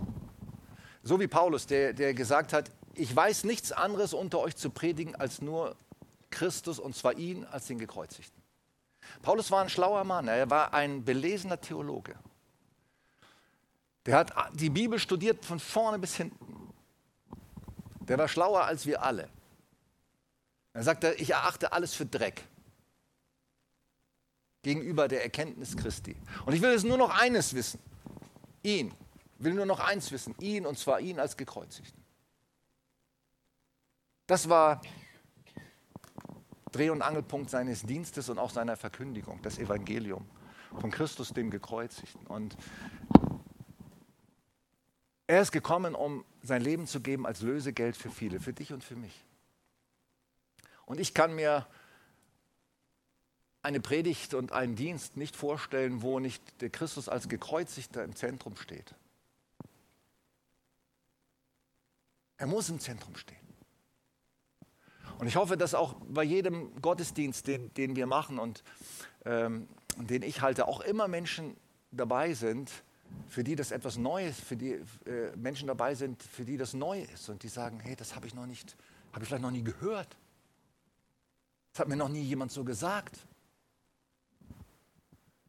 So 1.02 1.20
wie 1.20 1.26
Paulus, 1.26 1.66
der, 1.66 1.92
der 1.92 2.14
gesagt 2.14 2.52
hat, 2.52 2.70
ich 2.94 3.14
weiß 3.14 3.44
nichts 3.44 3.72
anderes 3.72 4.14
unter 4.14 4.38
euch 4.38 4.56
zu 4.56 4.70
predigen 4.70 5.16
als 5.16 5.42
nur 5.42 5.76
Christus 6.30 6.78
und 6.78 6.94
zwar 6.94 7.14
ihn 7.14 7.44
als 7.44 7.66
den 7.66 7.78
Gekreuzigten. 7.78 8.40
Paulus 9.22 9.50
war 9.50 9.62
ein 9.62 9.68
schlauer 9.68 10.04
Mann, 10.04 10.28
er 10.28 10.48
war 10.48 10.72
ein 10.72 11.04
belesener 11.04 11.60
Theologe. 11.60 12.14
Der 14.06 14.16
hat 14.16 14.32
die 14.54 14.70
Bibel 14.70 14.98
studiert 14.98 15.44
von 15.44 15.60
vorne 15.60 15.98
bis 15.98 16.16
hinten. 16.16 16.72
Der 18.00 18.18
war 18.18 18.28
schlauer 18.28 18.64
als 18.64 18.86
wir 18.86 19.02
alle. 19.02 19.28
Er 20.72 20.82
sagte, 20.82 21.14
ich 21.14 21.30
erachte 21.30 21.72
alles 21.72 21.94
für 21.94 22.06
Dreck 22.06 22.44
gegenüber 24.62 25.08
der 25.08 25.22
Erkenntnis 25.22 25.76
Christi. 25.76 26.16
Und 26.46 26.54
ich 26.54 26.62
will 26.62 26.70
jetzt 26.70 26.84
nur 26.84 26.98
noch 26.98 27.10
eines 27.10 27.54
wissen. 27.54 27.80
Ihn. 28.62 28.92
Ich 29.38 29.44
will 29.44 29.54
nur 29.54 29.66
noch 29.66 29.80
eins 29.80 30.12
wissen. 30.12 30.34
Ihn 30.38 30.66
und 30.66 30.78
zwar 30.78 31.00
ihn 31.00 31.18
als 31.18 31.36
Gekreuzigten. 31.36 32.04
Das 34.26 34.48
war 34.48 34.80
Dreh- 36.72 36.90
und 36.90 37.02
Angelpunkt 37.02 37.50
seines 37.50 37.82
Dienstes 37.82 38.28
und 38.28 38.38
auch 38.38 38.50
seiner 38.50 38.76
Verkündigung, 38.76 39.40
das 39.42 39.58
Evangelium 39.58 40.24
von 40.78 40.90
Christus, 40.90 41.32
dem 41.32 41.50
Gekreuzigten. 41.50 42.26
Und 42.26 42.56
er 45.30 45.42
ist 45.42 45.52
gekommen, 45.52 45.94
um 45.94 46.24
sein 46.42 46.60
Leben 46.60 46.88
zu 46.88 47.00
geben 47.00 47.24
als 47.24 47.40
Lösegeld 47.40 47.96
für 47.96 48.10
viele, 48.10 48.40
für 48.40 48.52
dich 48.52 48.72
und 48.72 48.82
für 48.82 48.96
mich. 48.96 49.24
Und 50.86 50.98
ich 50.98 51.14
kann 51.14 51.36
mir 51.36 51.68
eine 53.62 53.78
Predigt 53.78 54.34
und 54.34 54.50
einen 54.50 54.74
Dienst 54.74 55.16
nicht 55.16 55.36
vorstellen, 55.36 56.02
wo 56.02 56.18
nicht 56.18 56.42
der 56.60 56.70
Christus 56.70 57.08
als 57.08 57.28
Gekreuzigter 57.28 58.02
im 58.02 58.16
Zentrum 58.16 58.56
steht. 58.56 58.92
Er 62.36 62.48
muss 62.48 62.68
im 62.68 62.80
Zentrum 62.80 63.14
stehen. 63.14 63.38
Und 65.18 65.28
ich 65.28 65.36
hoffe, 65.36 65.56
dass 65.56 65.74
auch 65.74 65.94
bei 66.08 66.24
jedem 66.24 66.74
Gottesdienst, 66.82 67.46
den, 67.46 67.72
den 67.74 67.94
wir 67.94 68.08
machen 68.08 68.40
und 68.40 68.64
ähm, 69.24 69.68
den 69.96 70.22
ich 70.22 70.40
halte, 70.40 70.66
auch 70.66 70.80
immer 70.80 71.06
Menschen 71.06 71.56
dabei 71.92 72.34
sind, 72.34 72.82
für 73.28 73.44
die 73.44 73.56
das 73.56 73.70
etwas 73.70 73.96
Neues, 73.96 74.38
für 74.38 74.56
die 74.56 74.72
äh, 75.06 75.36
Menschen 75.36 75.68
dabei 75.68 75.94
sind, 75.94 76.22
für 76.22 76.44
die 76.44 76.56
das 76.56 76.74
neu 76.74 77.02
ist 77.02 77.28
und 77.28 77.42
die 77.42 77.48
sagen, 77.48 77.80
hey, 77.80 77.94
das 77.96 78.14
habe 78.14 78.26
ich 78.26 78.34
noch 78.34 78.46
nicht, 78.46 78.76
habe 79.12 79.22
ich 79.22 79.28
vielleicht 79.28 79.42
noch 79.42 79.50
nie 79.50 79.62
gehört. 79.62 80.16
Das 81.72 81.80
hat 81.80 81.88
mir 81.88 81.96
noch 81.96 82.08
nie 82.08 82.22
jemand 82.22 82.50
so 82.50 82.64
gesagt. 82.64 83.18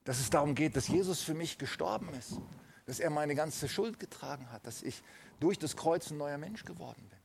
Dass 0.03 0.19
es 0.19 0.29
darum 0.29 0.55
geht, 0.55 0.75
dass 0.75 0.87
Jesus 0.87 1.21
für 1.21 1.33
mich 1.33 1.57
gestorben 1.57 2.09
ist, 2.13 2.39
dass 2.85 2.99
er 2.99 3.09
meine 3.09 3.35
ganze 3.35 3.67
Schuld 3.69 3.99
getragen 3.99 4.51
hat, 4.51 4.65
dass 4.65 4.81
ich 4.81 5.03
durch 5.39 5.57
das 5.57 5.75
Kreuz 5.75 6.11
ein 6.11 6.17
neuer 6.17 6.37
Mensch 6.37 6.65
geworden 6.65 7.07
bin 7.09 7.19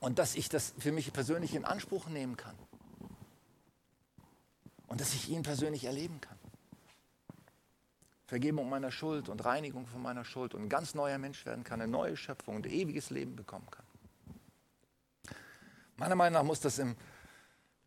und 0.00 0.18
dass 0.18 0.34
ich 0.34 0.48
das 0.48 0.74
für 0.78 0.92
mich 0.92 1.12
persönlich 1.12 1.54
in 1.54 1.64
Anspruch 1.64 2.08
nehmen 2.08 2.36
kann 2.36 2.56
und 4.86 5.00
dass 5.00 5.14
ich 5.14 5.28
ihn 5.28 5.42
persönlich 5.42 5.84
erleben 5.84 6.20
kann. 6.20 6.33
Vergebung 8.26 8.68
meiner 8.68 8.90
Schuld 8.90 9.28
und 9.28 9.44
Reinigung 9.44 9.86
von 9.86 10.00
meiner 10.00 10.24
Schuld 10.24 10.54
und 10.54 10.62
ein 10.62 10.68
ganz 10.68 10.94
neuer 10.94 11.18
Mensch 11.18 11.44
werden 11.44 11.62
kann, 11.62 11.80
eine 11.80 11.90
neue 11.90 12.16
Schöpfung 12.16 12.56
und 12.56 12.66
ewiges 12.66 13.10
Leben 13.10 13.36
bekommen 13.36 13.68
kann. 13.70 13.84
Meiner 15.96 16.16
Meinung 16.16 16.40
nach 16.40 16.42
muss 16.42 16.60
das 16.60 16.78
im, 16.78 16.96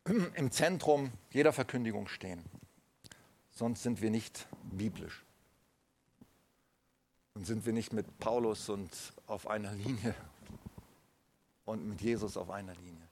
im 0.34 0.50
Zentrum 0.50 1.12
jeder 1.30 1.52
Verkündigung 1.52 2.08
stehen. 2.08 2.44
sonst 3.50 3.82
sind 3.82 4.00
wir 4.00 4.10
nicht 4.10 4.46
biblisch. 4.62 5.24
Und 7.34 7.46
sind 7.46 7.66
wir 7.66 7.72
nicht 7.72 7.92
mit 7.92 8.18
Paulus 8.18 8.68
und 8.68 8.90
auf 9.26 9.46
einer 9.46 9.72
Linie 9.72 10.14
und 11.64 11.86
mit 11.86 12.00
Jesus 12.00 12.36
auf 12.36 12.50
einer 12.50 12.74
Linie. 12.74 13.08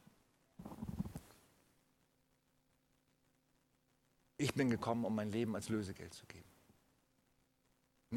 Ich 4.39 4.55
bin 4.55 4.71
gekommen, 4.71 5.05
um 5.05 5.15
mein 5.15 5.31
Leben 5.31 5.55
als 5.55 5.69
Lösegeld 5.69 6.13
zu 6.15 6.27
geben. 6.27 6.56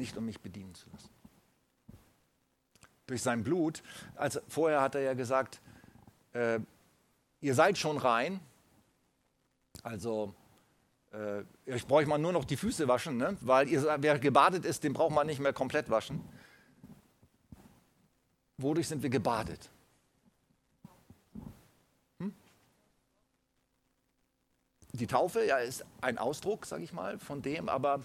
Nicht 0.00 0.16
um 0.16 0.24
mich 0.24 0.40
bedienen 0.40 0.74
zu 0.74 0.88
lassen. 0.88 1.10
Durch 3.06 3.20
sein 3.20 3.44
Blut, 3.44 3.82
als 4.16 4.40
vorher 4.48 4.80
hat 4.80 4.94
er 4.94 5.02
ja 5.02 5.12
gesagt, 5.12 5.60
äh, 6.32 6.58
ihr 7.42 7.54
seid 7.54 7.76
schon 7.76 7.98
rein. 7.98 8.40
Also 9.82 10.34
äh, 11.12 11.42
ich 11.66 11.86
brauche 11.86 12.06
mal 12.06 12.16
nur 12.16 12.32
noch 12.32 12.46
die 12.46 12.56
Füße 12.56 12.88
waschen, 12.88 13.18
ne? 13.18 13.36
weil 13.42 13.68
ihr, 13.68 13.98
wer 14.00 14.18
gebadet 14.18 14.64
ist, 14.64 14.84
den 14.84 14.94
braucht 14.94 15.14
man 15.14 15.26
nicht 15.26 15.38
mehr 15.38 15.52
komplett 15.52 15.90
waschen. 15.90 16.26
Wodurch 18.56 18.88
sind 18.88 19.02
wir 19.02 19.10
gebadet? 19.10 19.68
Hm? 22.20 22.34
Die 24.92 25.06
Taufe 25.06 25.44
ja, 25.44 25.58
ist 25.58 25.84
ein 26.00 26.16
Ausdruck, 26.16 26.64
sage 26.64 26.84
ich 26.84 26.94
mal, 26.94 27.18
von 27.18 27.42
dem, 27.42 27.68
aber 27.68 28.00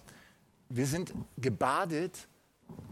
wir 0.76 0.88
sind 0.88 1.14
gebadet 1.38 2.28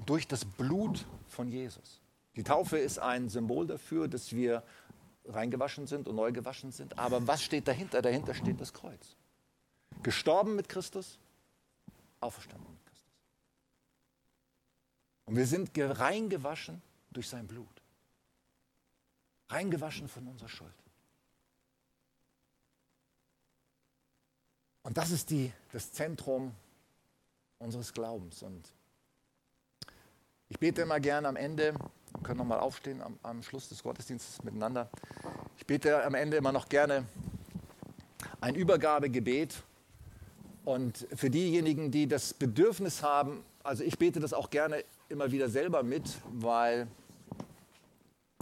durch 0.06 0.26
das 0.26 0.46
Blut 0.46 1.06
von 1.28 1.50
Jesus. 1.50 2.00
Die 2.38 2.44
Taufe 2.44 2.78
ist 2.78 2.98
ein 2.98 3.28
Symbol 3.28 3.68
dafür, 3.68 4.08
dass 4.08 4.32
wir 4.32 4.64
reingewaschen 5.26 5.86
sind 5.86 6.08
und 6.08 6.16
neu 6.16 6.32
gewaschen 6.32 6.72
sind. 6.72 6.98
Aber 6.98 7.28
was 7.28 7.44
steht 7.44 7.68
dahinter? 7.68 8.02
Dahinter 8.02 8.34
steht 8.36 8.62
das 8.62 8.72
Kreuz. 8.72 9.18
Gestorben 10.02 10.56
mit 10.56 10.70
Christus, 10.70 11.20
auferstanden 12.22 12.72
mit 12.72 12.86
Christus. 12.86 13.12
Und 15.26 15.36
wir 15.36 15.46
sind 15.46 15.72
reingewaschen 15.76 16.82
durch 17.12 17.28
sein 17.28 17.48
Blut. 17.48 17.82
Reingewaschen 19.50 20.08
von 20.08 20.26
unserer 20.28 20.50
Schuld. 20.50 20.74
Und 24.84 24.98
das 24.98 25.12
ist 25.12 25.30
die, 25.30 25.52
das 25.74 25.92
Zentrum 25.92 26.56
unseres 27.64 27.94
Glaubens. 27.94 28.44
Und 28.44 28.72
ich 30.50 30.60
bete 30.60 30.82
immer 30.82 31.00
gerne 31.00 31.28
am 31.28 31.36
Ende, 31.36 31.74
wir 31.74 32.24
können 32.24 32.38
nochmal 32.38 32.60
aufstehen 32.60 33.02
am, 33.02 33.18
am 33.24 33.42
Schluss 33.42 33.70
des 33.70 33.82
Gottesdienstes 33.82 34.44
miteinander. 34.44 34.90
Ich 35.58 35.66
bete 35.66 36.04
am 36.04 36.14
Ende 36.14 36.38
immer 36.38 36.52
noch 36.52 36.70
gerne 36.70 37.06
ein 38.42 38.56
Übergabegebet. 38.56 39.64
Und 40.66 41.08
für 41.16 41.30
diejenigen, 41.30 41.92
die 41.92 42.08
das 42.08 42.34
Bedürfnis 42.34 43.04
haben, 43.04 43.44
also 43.64 43.84
ich 43.84 43.98
bete 43.98 44.20
das 44.20 44.34
auch 44.34 44.50
gerne 44.50 44.84
immer 45.10 45.32
wieder 45.32 45.50
selber 45.50 45.84
mit, 45.84 46.04
weil 46.32 46.88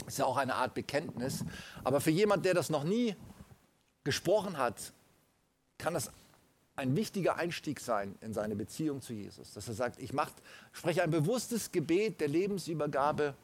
es 0.07 0.17
ja 0.17 0.25
auch 0.25 0.37
eine 0.37 0.55
Art 0.55 0.73
Bekenntnis. 0.73 1.43
Aber 1.83 2.01
für 2.01 2.11
jemand, 2.11 2.45
der 2.45 2.53
das 2.53 2.69
noch 2.69 2.83
nie 2.83 3.15
gesprochen 4.03 4.57
hat, 4.57 4.93
kann 5.77 5.93
das 5.93 6.11
ein 6.81 6.95
wichtiger 6.95 7.35
Einstieg 7.35 7.79
sein 7.79 8.15
in 8.21 8.33
seine 8.33 8.55
Beziehung 8.55 9.01
zu 9.01 9.13
Jesus. 9.13 9.53
Dass 9.53 9.67
er 9.67 9.75
sagt, 9.75 10.01
ich 10.01 10.13
mach, 10.13 10.31
spreche 10.73 11.03
ein 11.03 11.11
bewusstes 11.11 11.71
Gebet 11.71 12.19
der 12.19 12.27
Lebensübergabe 12.27 13.35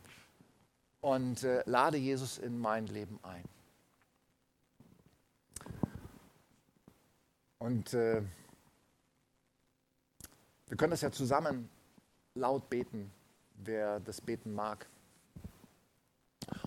und 1.02 1.44
äh, 1.44 1.62
lade 1.68 1.98
Jesus 1.98 2.40
in 2.40 2.58
mein 2.58 2.88
Leben 2.88 3.20
ein. 3.22 3.44
Und 7.60 7.94
äh, 7.94 8.24
wir 10.68 10.78
können 10.78 10.92
das 10.92 11.02
ja 11.02 11.12
zusammen 11.12 11.70
laut 12.34 12.70
beten, 12.70 13.12
wer 13.54 14.00
das 14.00 14.20
beten 14.20 14.54
mag. 14.56 14.88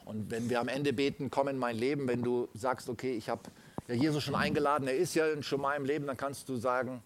Und 0.05 0.31
wenn 0.31 0.49
wir 0.49 0.61
am 0.61 0.69
Ende 0.69 0.93
beten, 0.93 1.31
komm 1.31 1.49
in 1.49 1.59
mein 1.59 1.77
Leben, 1.77 2.07
wenn 2.07 2.23
du 2.23 2.49
sagst, 2.55 2.89
okay, 2.89 3.15
ich 3.17 3.29
habe 3.29 3.43
ja 3.91 3.97
Jesus 3.97 4.23
schon 4.23 4.37
eingeladen, 4.37 4.87
er 4.87 4.97
ist 4.97 5.15
ja 5.15 5.43
schon 5.43 5.61
mal 5.61 5.75
im 5.75 5.85
Leben, 5.85 6.07
dann 6.07 6.17
kannst 6.17 6.49
du 6.49 6.57
sagen, 6.57 7.03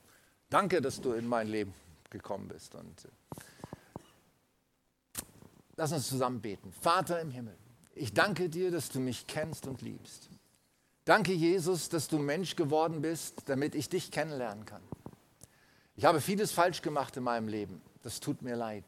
danke, 0.51 0.83
dass 0.83 1.01
du 1.01 1.13
in 1.13 1.27
mein 1.27 1.49
Leben 1.49 1.73
gekommen 2.11 2.47
bist. 2.47 2.75
Und 2.75 3.05
äh, 3.07 3.41
lass 5.77 5.93
uns 5.93 6.09
zusammen 6.09 6.41
beten. 6.41 6.73
Vater 6.73 7.21
im 7.21 7.31
Himmel, 7.31 7.57
ich 7.95 8.13
danke 8.13 8.51
dir, 8.51 8.71
dass 8.71 8.91
du 8.91 9.01
mich 9.01 9.27
kennst 9.27 9.67
und 9.67 9.81
liebst. 9.81 10.29
Danke, 11.07 11.33
Jesus, 11.33 11.89
dass 11.89 12.09
du 12.09 12.19
Mensch 12.19 12.55
geworden 12.55 13.01
bist, 13.01 13.43
damit 13.47 13.75
ich 13.75 13.89
dich 13.89 14.11
kennenlernen 14.11 14.65
kann. 14.67 14.83
Ich 15.97 16.05
habe 16.05 16.21
vieles 16.21 16.53
falsch 16.53 16.83
gemacht 16.83 17.17
in 17.17 17.23
meinem 17.23 17.49
Leben. 17.49 17.81
Das 18.03 18.21
tut 18.21 18.43
mir 18.43 18.57
leid. 18.57 18.85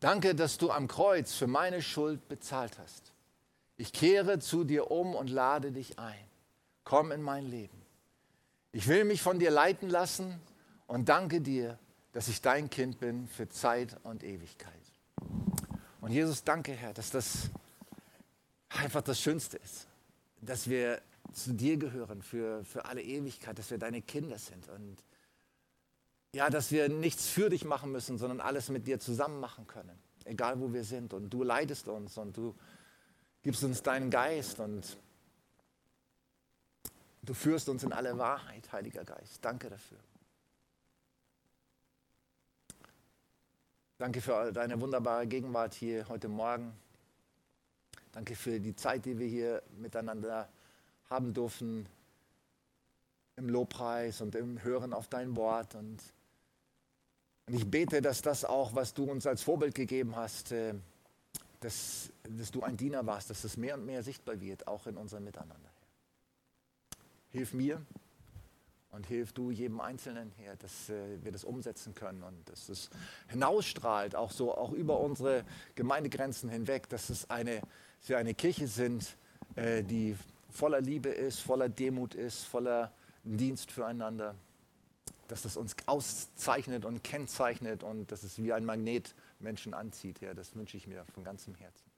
Danke, 0.00 0.34
dass 0.34 0.56
du 0.56 0.70
am 0.70 0.88
Kreuz 0.88 1.34
für 1.34 1.46
meine 1.46 1.82
Schuld 1.82 2.28
bezahlt 2.28 2.78
hast. 2.78 3.12
Ich 3.76 3.92
kehre 3.92 4.38
zu 4.38 4.64
dir 4.64 4.90
um 4.90 5.14
und 5.14 5.28
lade 5.28 5.72
dich 5.72 5.98
ein 5.98 6.25
komm 6.86 7.10
in 7.10 7.20
mein 7.20 7.44
Leben. 7.44 7.82
Ich 8.72 8.86
will 8.86 9.04
mich 9.04 9.20
von 9.20 9.38
dir 9.38 9.50
leiten 9.50 9.90
lassen 9.90 10.40
und 10.86 11.08
danke 11.08 11.40
dir, 11.40 11.78
dass 12.12 12.28
ich 12.28 12.40
dein 12.40 12.70
Kind 12.70 13.00
bin 13.00 13.26
für 13.26 13.48
Zeit 13.48 13.96
und 14.04 14.22
Ewigkeit. 14.22 14.72
Und 16.00 16.12
Jesus, 16.12 16.44
danke, 16.44 16.72
Herr, 16.72 16.94
dass 16.94 17.10
das 17.10 17.50
einfach 18.68 19.02
das 19.02 19.20
Schönste 19.20 19.56
ist, 19.58 19.88
dass 20.40 20.70
wir 20.70 21.02
zu 21.32 21.54
dir 21.54 21.76
gehören 21.76 22.22
für, 22.22 22.64
für 22.64 22.84
alle 22.84 23.02
Ewigkeit, 23.02 23.58
dass 23.58 23.70
wir 23.70 23.78
deine 23.78 24.00
Kinder 24.00 24.38
sind 24.38 24.68
und 24.68 24.96
ja, 26.34 26.50
dass 26.50 26.70
wir 26.70 26.88
nichts 26.88 27.26
für 27.26 27.50
dich 27.50 27.64
machen 27.64 27.90
müssen, 27.90 28.16
sondern 28.16 28.40
alles 28.40 28.68
mit 28.68 28.86
dir 28.86 29.00
zusammen 29.00 29.40
machen 29.40 29.66
können, 29.66 29.98
egal 30.24 30.60
wo 30.60 30.72
wir 30.72 30.84
sind. 30.84 31.14
Und 31.14 31.30
du 31.30 31.42
leidest 31.42 31.88
uns 31.88 32.16
und 32.16 32.36
du 32.36 32.54
gibst 33.42 33.64
uns 33.64 33.82
deinen 33.82 34.10
Geist 34.10 34.60
und 34.60 34.98
Du 37.26 37.34
führst 37.34 37.68
uns 37.68 37.82
in 37.82 37.92
alle 37.92 38.16
Wahrheit, 38.18 38.70
Heiliger 38.72 39.04
Geist. 39.04 39.44
Danke 39.44 39.68
dafür. 39.68 39.98
Danke 43.98 44.20
für 44.20 44.52
deine 44.52 44.80
wunderbare 44.80 45.26
Gegenwart 45.26 45.74
hier 45.74 46.08
heute 46.08 46.28
Morgen. 46.28 46.72
Danke 48.12 48.36
für 48.36 48.60
die 48.60 48.76
Zeit, 48.76 49.06
die 49.06 49.18
wir 49.18 49.26
hier 49.26 49.62
miteinander 49.76 50.48
haben 51.10 51.34
durften 51.34 51.86
im 53.34 53.48
Lobpreis 53.48 54.20
und 54.20 54.36
im 54.36 54.62
Hören 54.62 54.92
auf 54.92 55.08
dein 55.08 55.34
Wort. 55.34 55.74
Und, 55.74 56.00
ich 57.48 57.68
bete, 57.68 58.02
dass 58.02 58.22
das 58.22 58.44
auch, 58.44 58.74
was 58.74 58.94
du 58.94 59.04
uns 59.04 59.26
als 59.26 59.42
Vorbild 59.42 59.74
gegeben 59.74 60.14
hast, 60.14 60.52
äh, 60.52 60.74
dass, 61.60 62.10
dass 62.28 62.50
du 62.50 62.62
ein 62.62 62.76
Diener 62.76 63.04
warst, 63.06 63.30
dass 63.30 63.44
es 63.44 63.56
mehr 63.56 63.74
und 63.74 63.84
mehr 63.84 64.02
sichtbar 64.02 64.40
wird, 64.40 64.66
auch 64.68 64.86
in 64.86 64.96
unserem 64.96 65.24
Miteinander. 65.24 65.75
Hilf 67.36 67.52
mir 67.52 67.84
und 68.92 69.06
hilf 69.06 69.34
du 69.34 69.50
jedem 69.50 69.78
Einzelnen 69.78 70.30
her, 70.38 70.56
dass 70.56 70.88
äh, 70.88 71.22
wir 71.22 71.32
das 71.32 71.44
umsetzen 71.44 71.94
können 71.94 72.22
und 72.22 72.48
dass 72.48 72.70
es 72.70 72.88
hinausstrahlt, 73.28 74.16
auch 74.16 74.30
so 74.30 74.56
auch 74.56 74.72
über 74.72 75.00
unsere 75.00 75.44
Gemeindegrenzen 75.74 76.48
hinweg, 76.48 76.88
dass 76.88 77.10
es 77.10 77.28
eine, 77.28 77.60
dass 78.00 78.08
wir 78.08 78.16
eine 78.16 78.32
Kirche 78.32 78.68
sind, 78.68 79.18
äh, 79.54 79.82
die 79.82 80.16
voller 80.48 80.80
Liebe 80.80 81.10
ist, 81.10 81.40
voller 81.40 81.68
Demut 81.68 82.14
ist, 82.14 82.44
voller 82.44 82.90
Dienst 83.22 83.70
füreinander, 83.70 84.34
dass 85.28 85.42
das 85.42 85.58
uns 85.58 85.76
auszeichnet 85.84 86.86
und 86.86 87.04
kennzeichnet 87.04 87.82
und 87.82 88.10
dass 88.10 88.22
es 88.22 88.38
wie 88.42 88.54
ein 88.54 88.64
Magnet 88.64 89.14
Menschen 89.40 89.74
anzieht. 89.74 90.22
Ja, 90.22 90.32
das 90.32 90.56
wünsche 90.56 90.78
ich 90.78 90.86
mir 90.86 91.04
von 91.12 91.22
ganzem 91.22 91.54
Herzen. 91.56 91.90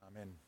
Amen. 0.00 0.43